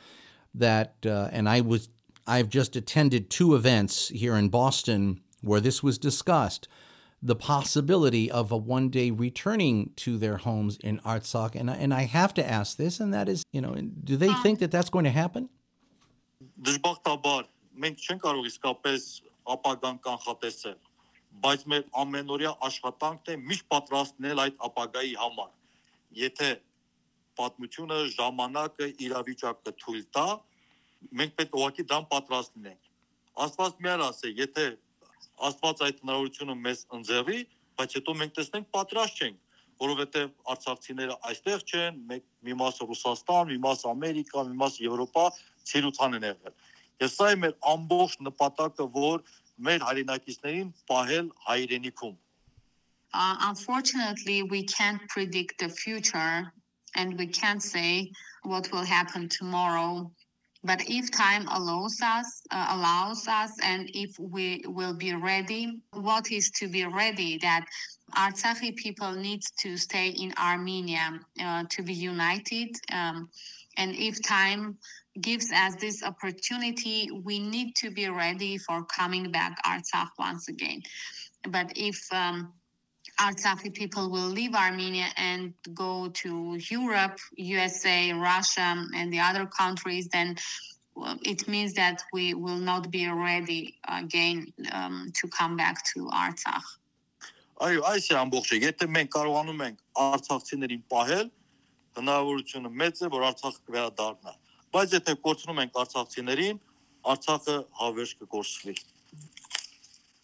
[0.55, 1.89] That uh, and I was
[2.25, 6.67] I've just attended two events here in Boston where this was discussed
[7.22, 11.94] The possibility of a one day returning to their homes in Artsakh, and I, and
[11.94, 14.90] I have to ask this, and that is, you know, do they think that that's
[14.90, 15.48] going to happen?
[16.60, 17.46] Դժբախտաբար
[17.80, 19.06] մենք չենք կարող իսկապես
[19.54, 20.76] ապագան կանխատեսել,
[21.44, 25.50] բայց մեր ամենօրյա աշխատանքն է միշտ պատրաստնել այդ ապագայի համար։
[26.20, 26.50] Եթե
[27.40, 30.26] պատմությունը, ժամանակը, իրավիճակը թույլ տա,
[31.20, 32.90] մենք պետք է ուղղակի դրան պատրաստ լինենք։
[33.44, 34.66] Աստված միայն ասե, եթե
[35.47, 37.39] Աստված այդ հնարավորությունը մեզ ընձեռի,
[37.79, 39.37] բայց հետո մենք տեսնենք պատրաստ չենք,
[39.79, 45.25] որովհետև արցախցիները այստեղ չեն, մեկ մի մասը Ռուսաստան, մի մասը Ամերիկա, մի մասը Եվրոպա
[45.71, 46.55] ցիրուցան են եղել։
[46.99, 49.23] Ես սա է մեր ամբողջ նպատակը, որ
[49.69, 52.17] մեր հայրենակիցներին պահել հայրենիքում։
[53.11, 56.51] Uh, unfortunately, we can't predict the future
[56.95, 58.11] and we can't say
[58.43, 60.11] what will happen tomorrow.
[60.63, 66.31] But if time allows us, uh, allows us, and if we will be ready, what
[66.31, 67.37] is to be ready?
[67.41, 67.65] That
[68.15, 72.75] Artsakhi people need to stay in Armenia uh, to be united.
[72.91, 73.29] Um,
[73.77, 74.77] and if time
[75.21, 80.81] gives us this opportunity, we need to be ready for coming back Artsakh once again.
[81.49, 82.53] But if um,
[83.20, 90.08] Artsakhi people will leave Armenia and go to Europe, USA, Russia, and the other countries,
[90.08, 90.36] then
[90.96, 96.08] well, it means that we will not be ready again um, to come back to
[96.12, 96.66] Artsakh.
[97.62, 101.28] Այո, այս է ամբողջը։ Եթե մենք կարողանում ենք արցախցիներին պահել,
[101.98, 104.32] հնարավորությունը մեծ է, որ Արցախը կվերադառնա։
[104.74, 106.58] Բայց եթե կորցնում ենք արցախցիներին,
[107.14, 108.74] Արցախը հավերժ կկորսվի։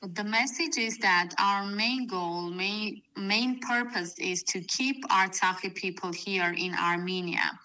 [0.04, 6.10] The message is that our main goal, main main purpose is to keep Artsakhi people
[6.10, 7.58] here in Armenia.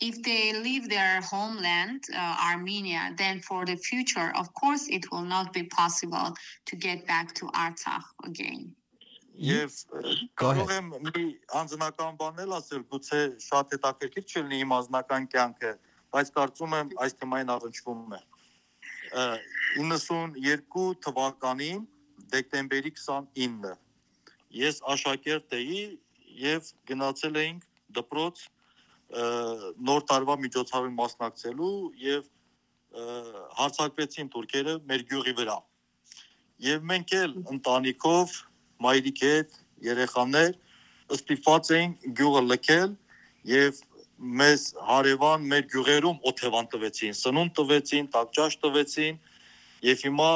[0.00, 5.24] If they leave their homeland, uh, Armenia, then for the future, of course, it will
[5.24, 6.34] not be possible
[6.64, 8.74] to get back to Artsakh again.
[9.36, 11.24] Եվ ը, կարող եմ մի
[11.60, 15.72] անձնական բանել ասել, գուցե շատ հետաքրքիր չլինի իմ անձնական կյանքը,
[16.16, 18.29] բայց կարծում եմ այս թեմային առնչվում է։ Ը,
[19.11, 21.81] 92 թվականին
[22.31, 23.73] դեկտեմբերի 29-ը
[24.61, 25.81] ես աշակերտ էի
[26.41, 27.65] եւ գնացել էինք
[27.97, 28.43] դպրոց
[29.89, 32.29] նոր տարվա միջոցառումին մասնակցելու եւ
[33.59, 35.57] հարցակվեցին թուրքերը մեր գյուղի վրա։
[36.67, 38.35] Եվ մենք էլ ընտանիքով
[38.85, 39.55] մայրիկ հետ
[39.87, 40.57] երեխաներ
[41.17, 42.95] ստիպված էին գյուղը լքել
[43.51, 43.79] եւ
[44.21, 49.19] մեզ հարևան մեր գյուղերում օթևան տվեցին, սնունդ տվեցին, տակճաշ տվեցին
[49.87, 50.31] եւ հիմա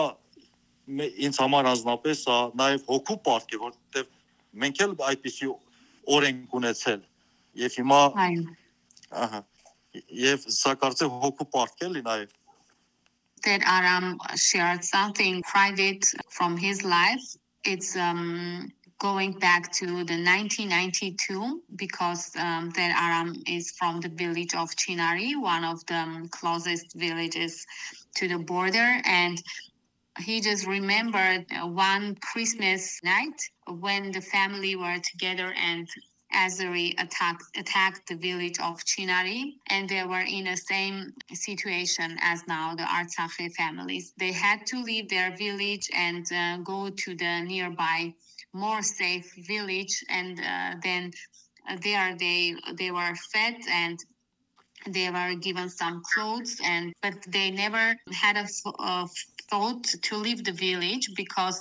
[1.26, 4.10] ինձ համար անձնապես սա նաեւ հոգու պարտք է, որովհետեւ
[4.64, 5.52] մենք էլ այդպիսի
[6.16, 7.04] օր ենք ունեցել
[7.66, 8.02] եւ հիմա
[9.26, 9.44] ահա
[10.26, 12.34] եւ սա կարծեմ հոգու պարտք էլի նաեւ
[13.46, 17.22] that Aram shared something private from his life.
[17.64, 24.54] It's um, going back to the 1992 because um, Der Aram is from the village
[24.56, 27.66] of Chinari, one of the um, closest villages
[28.16, 29.42] to the border, and
[30.20, 35.88] he just remembered uh, one Christmas night when the family were together and
[36.34, 42.46] Azeri attacked attacked the village of Chinari, and they were in the same situation as
[42.48, 44.14] now the Artsakhi families.
[44.18, 48.14] They had to leave their village and uh, go to the nearby,
[48.56, 51.12] more safe village, and uh, then
[51.70, 54.00] uh, there they they were fed and
[54.88, 58.48] they were given some clothes and but they never had a,
[58.80, 59.08] a
[59.50, 61.60] thought to leave the village because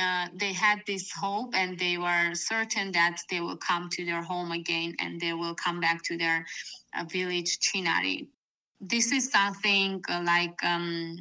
[0.00, 4.22] uh, they had this hope and they were certain that they will come to their
[4.22, 6.44] home again and they will come back to their
[6.96, 8.26] uh, village Chinari.
[8.80, 11.16] This is something uh, like um,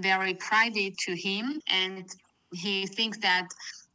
[0.00, 2.04] very private to him, and
[2.52, 3.48] he thinks that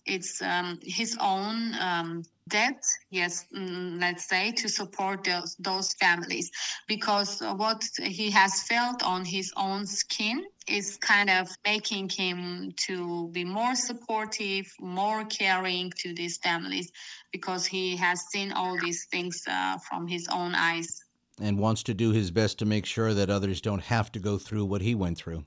[0.06, 6.52] it's um, his own um, debt, yes, mm, let's say, to support those, those families.
[6.88, 13.30] Because what he has felt on his own skin is kind of making him to
[13.30, 16.92] be more supportive, more caring to these families,
[17.32, 21.02] because he has seen all these things uh, from his own eyes.
[21.42, 24.38] And wants to do his best to make sure that others don't have to go
[24.38, 25.46] through what he went through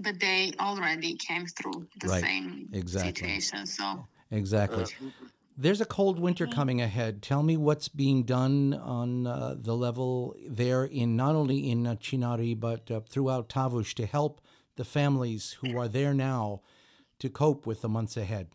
[0.00, 3.12] But they already came through the Right, same exactly.
[3.12, 3.66] situation.
[3.66, 4.84] So Exactly.
[5.56, 7.22] There's a cold winter coming ahead.
[7.22, 11.94] Tell me what's being done on uh, the level there in not only in uh,
[11.94, 14.42] Chinari but uh, throughout Tavush to help
[14.76, 16.60] the families who are there now
[17.18, 18.48] to cope with the months ahead.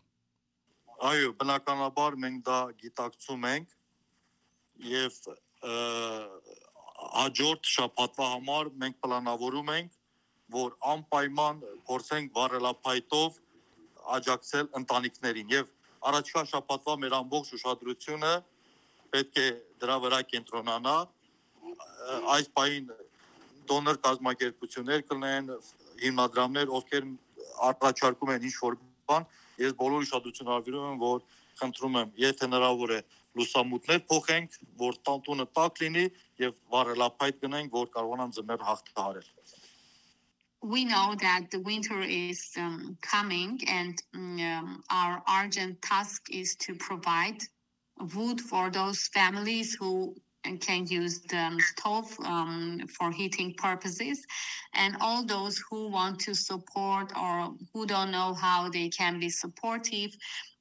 [1.02, 3.72] Այո, բնականաբար մենք դա գիտակցում ենք
[4.86, 5.72] եւ ը,
[7.16, 9.95] հաջորդ շաբաթվա համար մենք պլանավորում ենք,
[10.55, 13.39] որ անպայման փորձենք վառելափայտով
[14.17, 15.73] աջակցել ընտանիքներին եւ
[16.11, 18.31] առաջկա շաբաթվա մեր ամբողջ ուշադրությունը
[19.15, 19.47] պետք է
[19.83, 20.95] դրա վրա կենտրոնանա
[22.35, 22.91] այս պահին
[23.71, 25.51] դոնոր կազմակերպություններ կլինեն
[26.03, 27.09] հիմնադրամներ ովքեր
[27.69, 28.77] առաջարկում են ինչ որ
[29.11, 29.27] բան
[29.63, 31.25] ես բոլոր ուշադրություն արվիրում եմ որ
[31.61, 32.99] խնդրում եմ եթե հնարավոր է
[33.39, 36.05] լուսամուտներ փոխենք որ տանտունը տաք լինի
[36.45, 39.36] եւ վառելափայտ գնենք որ կարողանան ձմեռ հաղթահարել
[40.63, 46.55] we know that the winter is um, coming, and mm, um, our urgent task is
[46.57, 47.41] to provide
[48.15, 50.15] wood for those families who
[50.61, 54.25] can use the stove um, for heating purposes,
[54.73, 59.29] and all those who want to support or who don't know how they can be
[59.29, 60.11] supportive.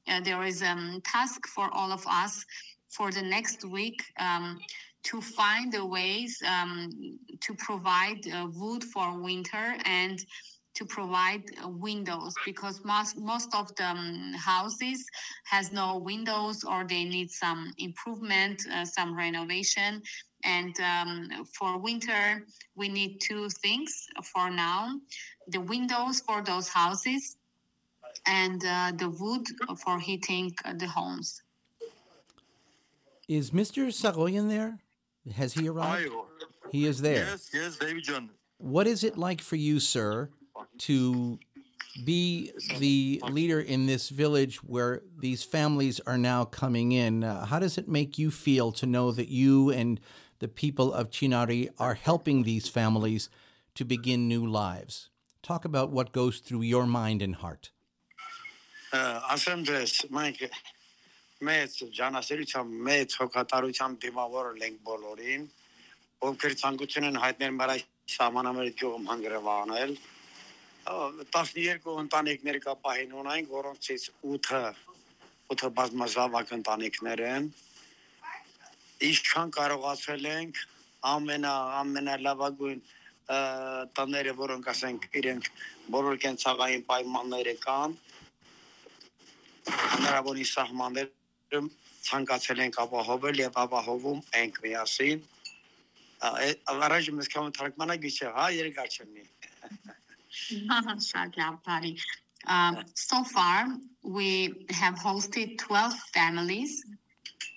[0.08, 2.44] Uh, there is a um, task for all of us
[2.88, 4.58] for the next week um,
[5.06, 6.90] to find the ways um,
[7.40, 10.24] to provide uh, wood for winter and
[10.74, 15.06] to provide uh, windows because most most of the um, houses
[15.44, 20.02] has no windows or they need some improvement uh, some renovation
[20.44, 24.90] and um, for winter we need two things for now
[25.48, 27.36] the windows for those houses
[28.26, 29.46] and uh, the wood
[29.82, 31.42] for heating the homes
[33.28, 33.90] Is Mr.
[33.90, 34.85] Saghoyan there?
[35.34, 36.12] Has he arrived?
[36.70, 37.26] He is there.
[37.26, 38.30] Yes, yes, David John.
[38.58, 40.30] What is it like for you, sir,
[40.78, 41.38] to
[42.04, 47.24] be the leader in this village where these families are now coming in?
[47.24, 50.00] Uh, how does it make you feel to know that you and
[50.38, 53.28] the people of Chinari are helping these families
[53.74, 55.10] to begin new lives?
[55.42, 57.70] Talk about what goes through your mind and heart.
[58.92, 60.50] Uh, as Andres, Mike,
[61.44, 65.42] մեծ ջանասիրությամբ մեծ հոգատարությամբ դիմավորել ենք բոլորին
[66.26, 67.82] ովքեր ցանկություն են հայտնել մեր այս
[68.16, 69.92] սահմանամերի գյուղում հանգրվանել
[71.36, 74.62] 12 ընտանիքներ կա պահին ունենք որոնցից 8-ը
[75.52, 77.50] 8-ը բազմազավակ ընտանիքներ են
[79.10, 80.62] ինչքան կարողացել ենք
[81.12, 82.80] ամենա ամենալավագույն
[84.00, 85.52] տները որոնք ասենք իրենք
[85.92, 88.00] բոլոր կենցաղային պայմանները կան
[89.66, 90.48] հնարավորի
[91.51, 91.69] սահմաններում
[92.07, 95.19] ցանկացել ենք ապահովել եւ ապահովում ենք միասին
[96.85, 99.25] առաջ մենք կամը թարգմանագի չէ հա երկար չնի
[101.11, 101.93] Շատ լավ, բարի։
[102.47, 103.67] Um, so far,
[104.01, 106.83] we have hosted 12 families,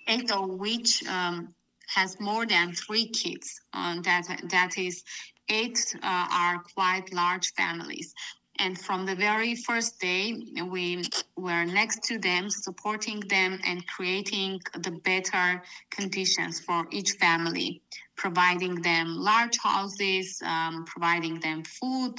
[0.07, 1.55] eight of which um,
[1.87, 3.59] has more than three kids.
[3.73, 5.03] Um, that, that is,
[5.49, 8.13] eight uh, are quite large families.
[8.59, 10.33] And from the very first day,
[10.71, 11.03] we
[11.35, 15.61] were next to them, supporting them and creating the better
[15.91, 17.81] conditions for each family,
[18.15, 22.15] providing them large houses, um, providing them food,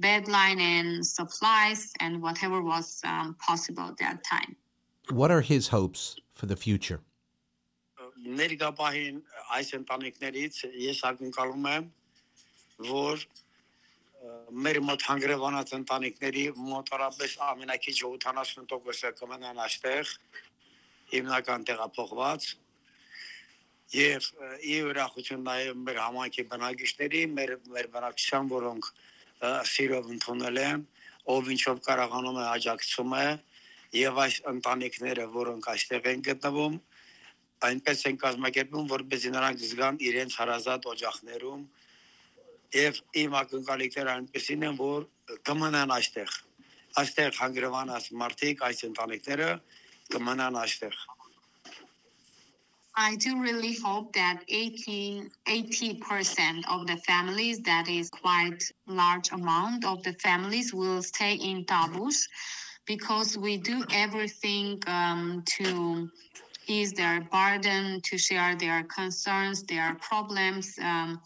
[0.00, 4.56] bed linen, supplies, and whatever was um, possible at that time.
[5.10, 7.00] What are his hopes for the future?
[8.24, 9.16] ներկա պահին
[9.52, 11.88] այս ընտանիքներից ես ակնկալում եմ
[12.88, 13.26] որ ը,
[14.65, 20.13] մեր մոտ հանգրվանած ընտանիքների մոտարապես ամենակիչը 80%-ը կմնան այստեղ
[21.13, 22.47] հիմնական տեղափոխված
[23.99, 24.27] եւ
[24.73, 28.91] ի ուրախություն նաեւ մեր համայնքի բնակիչների մեր մեր բնակչության որոնք
[29.73, 30.85] սիրով ընդունել են
[31.35, 33.27] ով ինչով կարողանում է աջակցում է
[33.99, 36.79] եւ այս ընտանիքները որոնք այստեղ են գտնվում
[37.59, 41.63] այնպես են կազմակերպում, որպեսզի նրանք զգան իրենց հարազատ օջախներում
[42.75, 45.05] եւ այնպեսին են որ
[45.47, 46.33] կմնան այստեղ
[47.01, 49.49] այստեղ հանգրվանած մարդիկ այս ընտանիքները
[50.13, 50.99] կմնան այստեղ
[53.01, 59.85] I do really hope that 18, 80% of the families, that is quite large amount
[59.85, 62.27] of the families, will stay in Tavush,
[62.85, 66.09] because we do everything um, to
[66.67, 70.77] ease their burden, to share their concerns, their problems.
[70.81, 71.21] Um,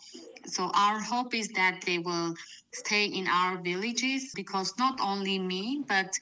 [0.46, 2.34] so our hope is that they will
[2.74, 6.18] stay in our villages because not only me, but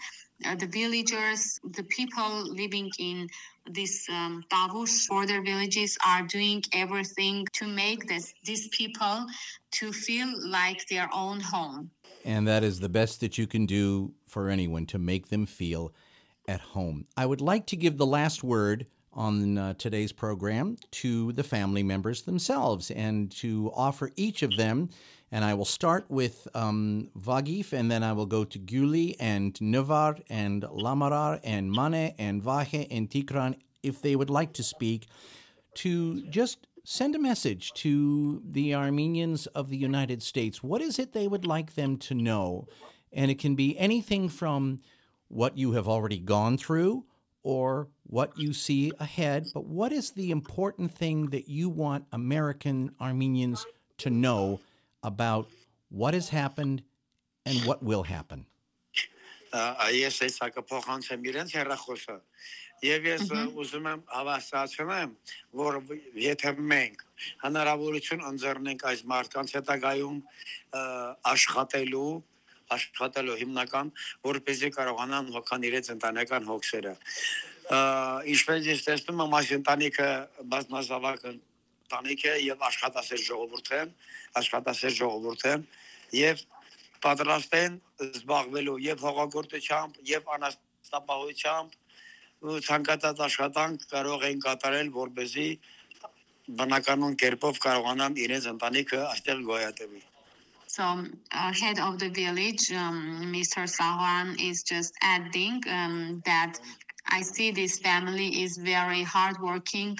[0.46, 3.28] uh, the villagers, the people living in
[3.70, 9.26] these um, Tavush border villages are doing everything to make this, these people
[9.72, 11.92] to feel like their own home.
[12.26, 15.94] And that is the best that you can do for anyone to make them feel
[16.48, 17.06] at home.
[17.16, 21.84] I would like to give the last word on uh, today's program to the family
[21.84, 24.90] members themselves and to offer each of them.
[25.32, 29.54] And I will start with um, Vagif, and then I will go to Gyuli and
[29.56, 35.08] Navar and Lamara and Mane and Vahe and Tikran if they would like to speak,
[35.76, 40.64] to just send a message to the Armenians of the United States.
[40.64, 42.68] What is it they would like them to know?
[43.14, 44.80] And it can be anything from
[45.28, 47.06] what you have already gone through
[47.43, 52.91] or what you see ahead, but what is the important thing that you want American
[53.01, 53.65] Armenians
[53.99, 54.61] to know
[55.03, 55.47] about
[55.89, 56.83] what has happened
[57.45, 58.47] and what will happen?
[59.57, 62.17] Այս այսակը փոխանցեմ իրենց հերախոսը
[62.85, 65.13] Եվ ես ուզում եմ հավաստիացնեմ,
[65.57, 65.79] որ
[66.21, 67.05] եթե մենք
[67.41, 70.19] հնարավորություն ընձեռնենք այս մարդկանց հետագայում
[71.33, 72.11] աշխատելու
[72.76, 73.92] աշխատելու հիմնական,
[74.28, 76.94] որպեսզի կարողանան հոգան իրենց ընտանեկան հոգսերը։
[78.32, 80.10] Ինչպես ես տեսնում եմ, այս ընտանիքը
[80.52, 83.94] բազմազավակ ընտանիք է եւ աշխատասեր ժողովուրդ են,
[84.42, 85.66] աշխատասեր ժողովուրդ են
[86.16, 86.44] եւ
[87.04, 91.78] պատրաստ են զբաղվելու եւ հողագործությամբ եւ անաստապահությամբ
[92.42, 95.50] ցանկացած աշխատանք կարող են կատարել, որբեզի
[96.62, 100.02] բնականon կերպով կարողանան իրենց ընտանիքը այստեղ գոյատևի։
[100.72, 100.84] So,
[101.34, 103.68] uh, head of the village, um, Mr.
[103.68, 106.60] Sawan, is just adding um, that
[107.08, 109.98] I see this family is very hardworking,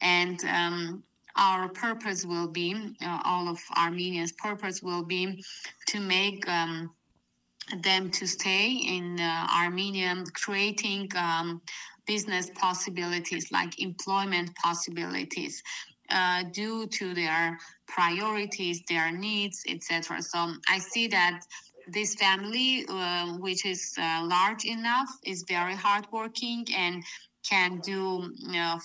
[0.00, 1.02] and um,
[1.36, 5.44] our purpose will be, uh, all of Armenians' purpose will be
[5.88, 6.90] to make um,
[7.82, 11.60] them to stay in uh, Armenia, creating um,
[12.06, 15.62] business possibilities like employment possibilities
[16.08, 20.22] uh, due to their priorities, their needs, etc.
[20.22, 21.40] So I see that
[21.88, 27.02] this family, uh, which is uh, large enough, is very hardworking and
[27.48, 28.32] can do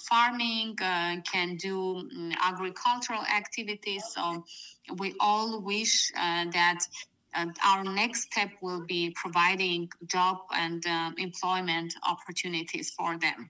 [0.09, 4.03] farming, uh, can do um, agricultural activities.
[4.13, 4.43] So
[4.97, 6.79] we all wish uh, that
[7.35, 13.49] and our next step will be providing job and um, employment opportunities for them.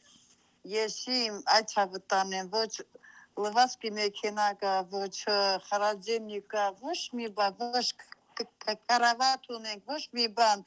[0.69, 2.73] եսիմ այդ հավտանեմ ոչ
[3.43, 4.47] լվասկի մեքենա
[4.91, 5.15] ոչ
[5.67, 7.87] խարաձենիկա ոչ մի բա ոչ
[8.91, 10.63] կարավատ ունենք ոչ մի բան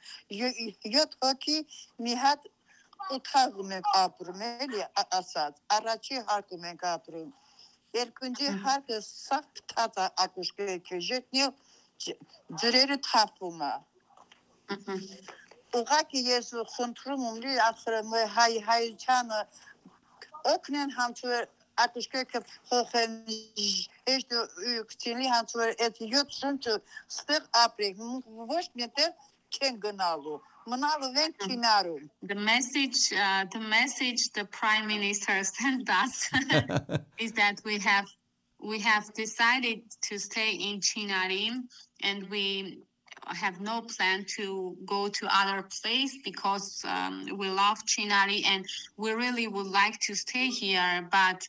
[0.97, 1.59] յոթ հոգի
[2.07, 2.51] մի հատ
[3.17, 4.83] ութաղում ենք ապրում էլի
[5.21, 7.31] ասած առաջի հարկում ենք ապրում
[7.99, 11.49] երկնջի հարկը սաղ թած ակուշկե ժետնիո
[12.63, 13.75] ջրերը թափում է
[15.79, 17.95] ուղակի ես խնդրում լի ախր
[18.35, 19.41] հայ հայությանը
[20.45, 22.41] Öknen hamçur at skeke
[22.71, 23.27] hochen
[24.07, 24.49] is de
[24.81, 27.97] uktili hamçur et yut suntu stir aprik.
[28.27, 29.13] Vosh meter
[29.51, 30.41] ken gnalu.
[30.67, 36.31] The message, uh, the message the prime minister sent us
[37.19, 38.07] is that we have
[38.61, 41.69] we have decided to stay in Chinarim
[42.03, 42.79] and we
[43.29, 48.67] have no plan to go to other place because um, we love Chinari and
[48.97, 51.47] we really would like to stay here but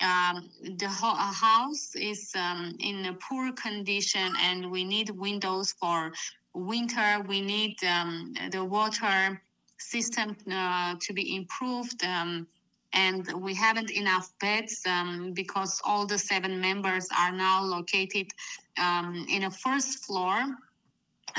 [0.00, 0.48] um,
[0.78, 6.12] the house is um, in a poor condition and we need windows for
[6.54, 7.22] winter.
[7.28, 9.40] We need um, the water
[9.78, 12.46] system uh, to be improved um,
[12.92, 18.28] and we haven't enough beds um, because all the seven members are now located
[18.78, 20.44] um, in a first floor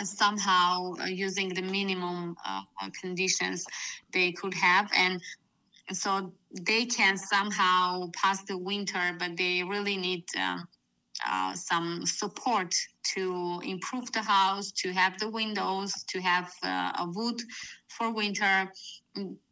[0.04, 2.62] somehow uh, using the minimum uh,
[3.00, 3.66] conditions
[4.14, 4.90] they could have.
[4.96, 5.22] And
[5.92, 10.68] so they can somehow pass the winter but they really need um,
[11.28, 12.74] uh, some support
[13.04, 17.40] to improve the house to have the windows to have uh, a wood
[17.90, 18.72] for winter.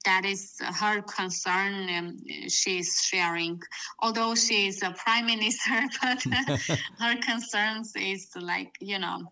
[0.06, 2.18] That is her concern um,
[2.48, 3.60] she's sharing.
[4.00, 6.24] Although she is a prime minister but
[7.00, 9.32] her concerns is like you know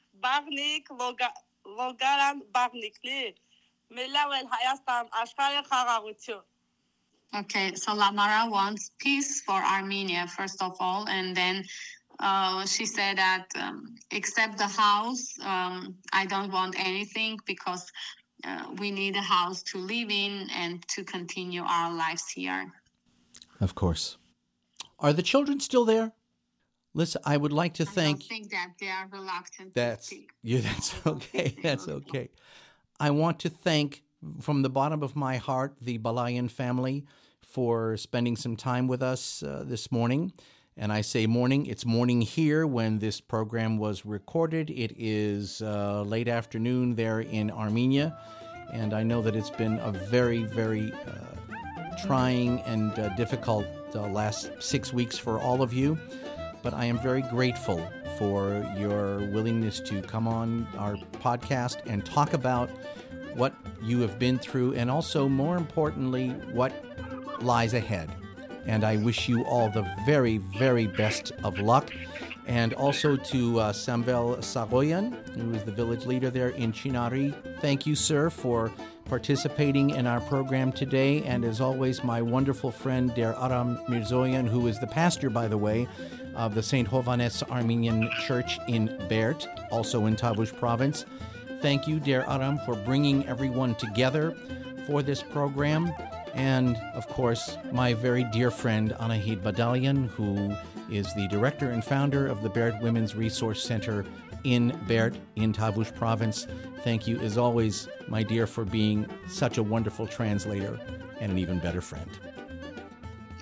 [7.35, 11.63] Okay, so Lamara wants peace for Armenia, first of all, and then
[12.19, 17.89] uh, she said that um, except the house, um, I don't want anything because
[18.43, 22.71] uh, we need a house to live in and to continue our lives here.
[23.59, 24.17] Of course.
[24.99, 26.11] Are the children still there?
[26.93, 30.15] Listen, I would like to I thank don't think that they are reluctant That's to
[30.15, 30.31] speak.
[30.43, 31.55] yeah, that's okay.
[31.63, 32.29] That's okay.
[32.99, 34.03] I want to thank
[34.41, 37.05] from the bottom of my heart the Balayan family
[37.41, 40.33] for spending some time with us uh, this morning.
[40.77, 44.69] And I say morning, it's morning here when this program was recorded.
[44.69, 48.17] It is uh, late afternoon there in Armenia.
[48.71, 54.07] And I know that it's been a very, very uh, trying and uh, difficult uh,
[54.07, 55.99] last six weeks for all of you
[56.61, 57.85] but I am very grateful
[58.17, 62.69] for your willingness to come on our podcast and talk about
[63.35, 66.73] what you have been through and also, more importantly, what
[67.41, 68.09] lies ahead.
[68.65, 71.91] And I wish you all the very, very best of luck.
[72.47, 74.35] And also to uh, Samvel
[75.35, 77.33] who is the village leader there in Chinari.
[77.61, 78.71] Thank you, sir, for
[79.05, 81.23] participating in our program today.
[81.23, 85.57] And as always, my wonderful friend, Der Aram Mirzoyan, who is the pastor, by the
[85.57, 85.87] way,
[86.35, 86.87] of the St.
[86.89, 91.05] Hovannes Armenian Church in Berd, also in Tavush province.
[91.61, 94.35] Thank you, Der Aram, for bringing everyone together
[94.87, 95.91] for this program.
[96.33, 100.55] And of course, my very dear friend Anahid Badalian, who
[100.89, 104.05] is the director and founder of the Berd Women's Resource Center
[104.43, 106.47] in Berd in Tavush province.
[106.83, 110.79] Thank you, as always, my dear, for being such a wonderful translator
[111.19, 112.09] and an even better friend.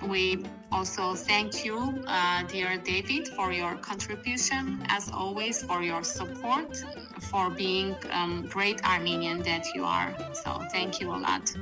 [0.06, 6.84] We also thank you, uh, dear David, for your contribution, as always, for your support,
[7.30, 10.14] for being um, great Armenian that you are.
[10.32, 11.54] So thank you a lot.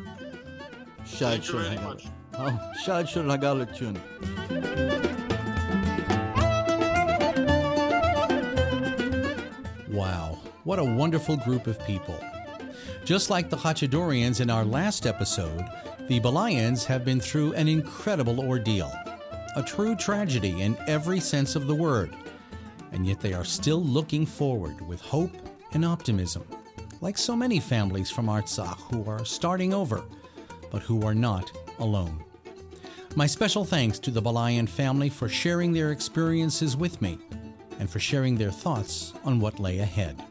[1.04, 2.06] Shad Thank you very Shul much.
[2.34, 3.24] Oh, Shad Shul
[9.90, 12.18] Wow, what a wonderful group of people.
[13.04, 15.64] Just like the Hachadorians in our last episode,
[16.08, 18.90] the Balayans have been through an incredible ordeal.
[19.56, 22.16] A true tragedy in every sense of the word.
[22.92, 25.32] And yet they are still looking forward with hope
[25.72, 26.44] and optimism,
[27.02, 30.02] like so many families from Artsakh who are starting over,
[30.70, 32.24] but who are not alone.
[33.14, 37.18] My special thanks to the Balayan family for sharing their experiences with me
[37.78, 40.24] and for sharing their thoughts on what lay ahead.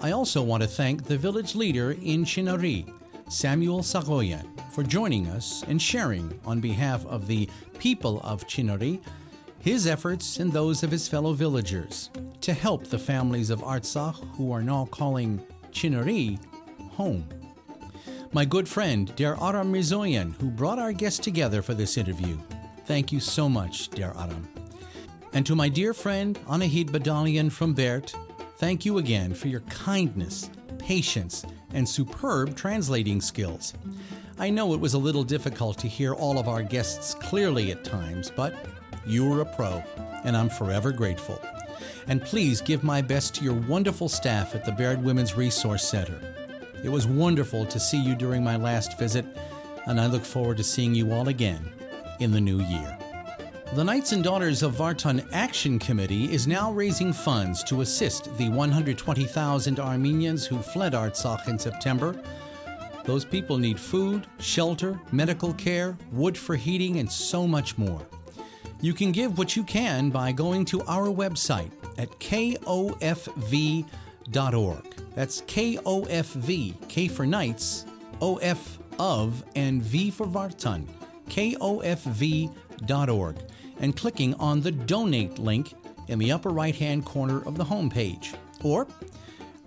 [0.00, 2.92] I also want to thank the village leader in Chinari,
[3.34, 7.48] Samvel Saghoyan, for joining us and sharing on behalf of the
[7.80, 9.00] people of Chinari
[9.58, 12.10] his efforts and those of his fellow villagers
[12.42, 16.38] to help the families of Artsakh who are now calling Chinari
[16.92, 17.28] home.
[18.32, 22.38] My good friend, Der Aram Mirzoyan, who brought our guests together for this interview.
[22.86, 24.48] Thank you so much, Der Aram.
[25.32, 28.12] And to my dear friend, Anahid Badalian from Berd,
[28.58, 31.44] thank you again for your kindness, patience,
[31.74, 33.74] and superb translating skills.
[34.38, 37.84] I know it was a little difficult to hear all of our guests clearly at
[37.84, 38.54] times, but
[39.06, 39.82] you were a pro,
[40.24, 41.38] and I'm forever grateful.
[42.06, 46.18] And please give my best to your wonderful staff at the Berd Women's Resource Center.
[46.82, 49.24] It was wonderful to see you during my last visit,
[49.86, 51.72] and I look forward to seeing you all again
[52.20, 52.98] in the new year.
[53.74, 58.48] The Knights and Daughters of Vartan Action Committee is now raising funds to assist the
[58.48, 62.16] 120,000 Armenians who fled Artsakh in September.
[63.02, 68.00] Those people need food, shelter, medical care, wood for heating, and so much more.
[68.80, 72.64] You can give what you can by going to our website at kofv.org.
[75.16, 77.86] That's KOFV, K for Knights,
[78.20, 80.86] OF of, and V for Vartan,
[81.28, 82.46] kofv.org,
[83.80, 85.74] and clicking on the donate link
[86.08, 88.36] in the upper right hand corner of the homepage.
[88.62, 88.86] Or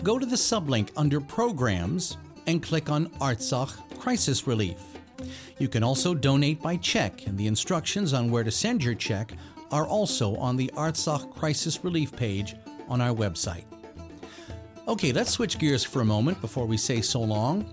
[0.03, 4.79] go to the sublink under Programs and click on Artsakh Crisis Relief.
[5.57, 9.33] You can also donate by check, and the instructions on where to send your check
[9.71, 12.55] are also on the Artsakh Crisis Relief page
[12.87, 13.65] on our website.
[14.87, 17.69] Okay, let's switch gears for a moment before we say so long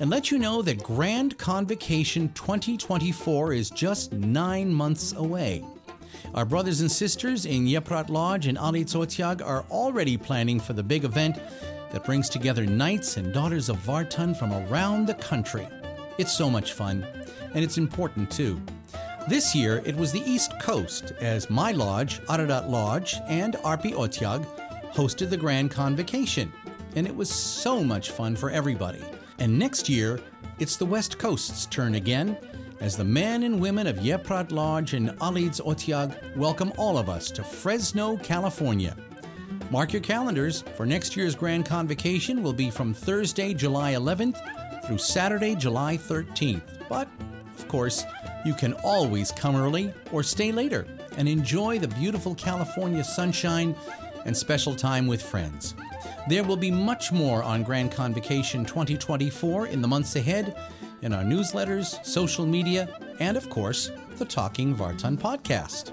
[0.00, 5.64] and let you know that Grand Convocation 2024 is just nine months away.
[6.32, 10.82] Our brothers and sisters in Yeprat Lodge and Ali Tsotyag are already planning for the
[10.82, 11.38] big event
[11.92, 15.68] that brings together knights and daughters of Vartan from around the country.
[16.18, 17.06] It's so much fun,
[17.54, 18.60] and it's important too.
[19.28, 24.44] This year, it was the East Coast, as my lodge, Ararat Lodge, and Arpi Otyag
[24.92, 26.52] hosted the Grand Convocation,
[26.96, 29.02] and it was so much fun for everybody.
[29.38, 30.20] And next year,
[30.58, 32.36] it's the West Coast's turn again,
[32.84, 37.30] as the men and women of Yeprat Lodge and Alids Otyag welcome all of us
[37.30, 38.94] to Fresno, California.
[39.70, 44.38] Mark your calendars for next year's Grand Convocation will be from Thursday, July 11th
[44.86, 46.86] through Saturday, July 13th.
[46.90, 47.08] But,
[47.56, 48.04] of course,
[48.44, 53.74] you can always come early or stay later and enjoy the beautiful California sunshine
[54.26, 55.74] and special time with friends.
[56.28, 60.54] There will be much more on Grand Convocation 2024 in the months ahead
[61.04, 62.88] in our newsletters, social media,
[63.20, 65.92] and of course, the Talking Vartan podcast.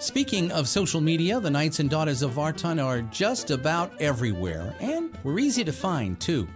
[0.00, 5.16] Speaking of social media, the Knights and Daughters of Vartan are just about everywhere, and
[5.22, 6.48] we're easy to find too.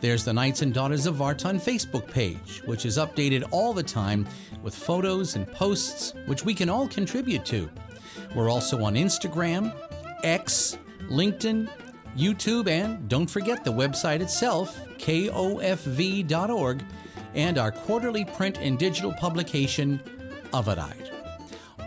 [0.00, 4.26] There's the Knights and Daughters of Vartan Facebook page, which is updated all the time
[4.62, 7.68] with photos and posts which we can all contribute to.
[8.34, 9.74] We're also on Instagram,
[10.22, 10.78] X,
[11.10, 11.68] LinkedIn,
[12.16, 16.84] YouTube, and don't forget the website itself, kofv.org,
[17.34, 20.00] and our quarterly print and digital publication,
[20.52, 21.10] Avaride.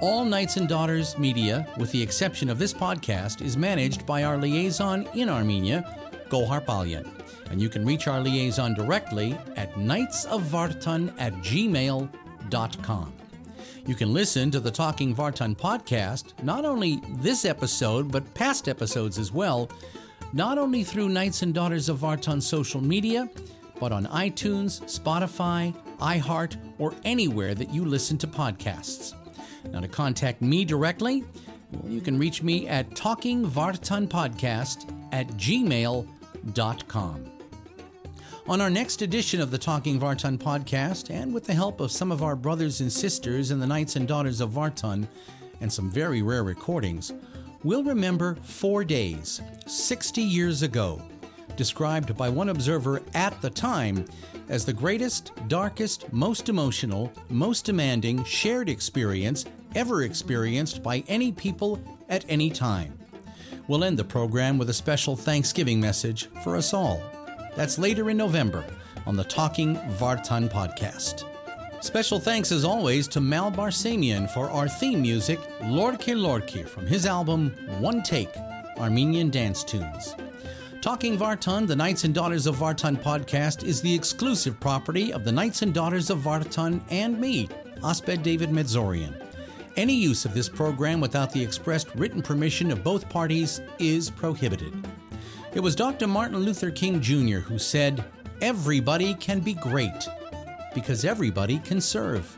[0.01, 4.37] All Knights and Daughters media, with the exception of this podcast, is managed by our
[4.37, 5.85] liaison in Armenia,
[6.29, 7.09] Gohar Palyan.
[7.49, 13.13] And you can reach our liaison directly at knightsofvartan at gmail.com.
[13.87, 19.19] You can listen to the Talking Vartan podcast, not only this episode, but past episodes
[19.19, 19.69] as well,
[20.33, 23.29] not only through Knights and Daughters of Vartan social media,
[23.79, 29.13] but on iTunes, Spotify, iHeart, or anywhere that you listen to podcasts.
[29.71, 31.23] Now, to contact me directly,
[31.85, 37.31] you can reach me at talkingvartanpodcast at gmail.com.
[38.47, 42.11] On our next edition of the Talking Vartan podcast, and with the help of some
[42.11, 45.07] of our brothers and sisters in the Knights and Daughters of Vartan,
[45.61, 47.11] and some very rare recordings,
[47.65, 51.01] we'll remember four days, 60 years ago,
[51.57, 54.05] described by one observer at the time
[54.49, 61.81] as the greatest, darkest, most emotional, most demanding shared experience ever experienced by any people
[62.07, 62.97] at any time.
[63.67, 67.01] We'll end the program with a special Thanksgiving message for us all.
[67.55, 68.63] That's later in November
[69.07, 71.34] on the Talking Vartan podcast.
[71.81, 77.05] Special thanks as always to Mal Barsamian for our theme music, Lorke Lorke, from his
[77.05, 78.35] album One Take
[78.77, 80.15] Armenian Dance Tunes.
[80.81, 85.31] Talking Vartan, the Knights and Daughters of Vartan podcast, is the exclusive property of the
[85.31, 87.49] Knights and Daughters of Vartan and me,
[87.83, 89.21] Asbed David Medzorian.
[89.77, 94.73] Any use of this program without the expressed written permission of both parties is prohibited.
[95.53, 96.07] It was Dr.
[96.07, 97.39] Martin Luther King Jr.
[97.39, 98.03] who said,
[98.41, 100.07] Everybody can be great
[100.75, 102.37] because everybody can serve.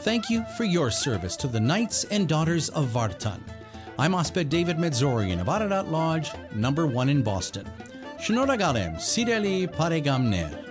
[0.00, 3.40] Thank you for your service to the Knights and Daughters of Vartan.
[3.98, 7.66] I'm Asbed David Medzorian of Ararat Lodge, number one in Boston.
[8.18, 10.61] Shnoragalem, Sireli Paregamne.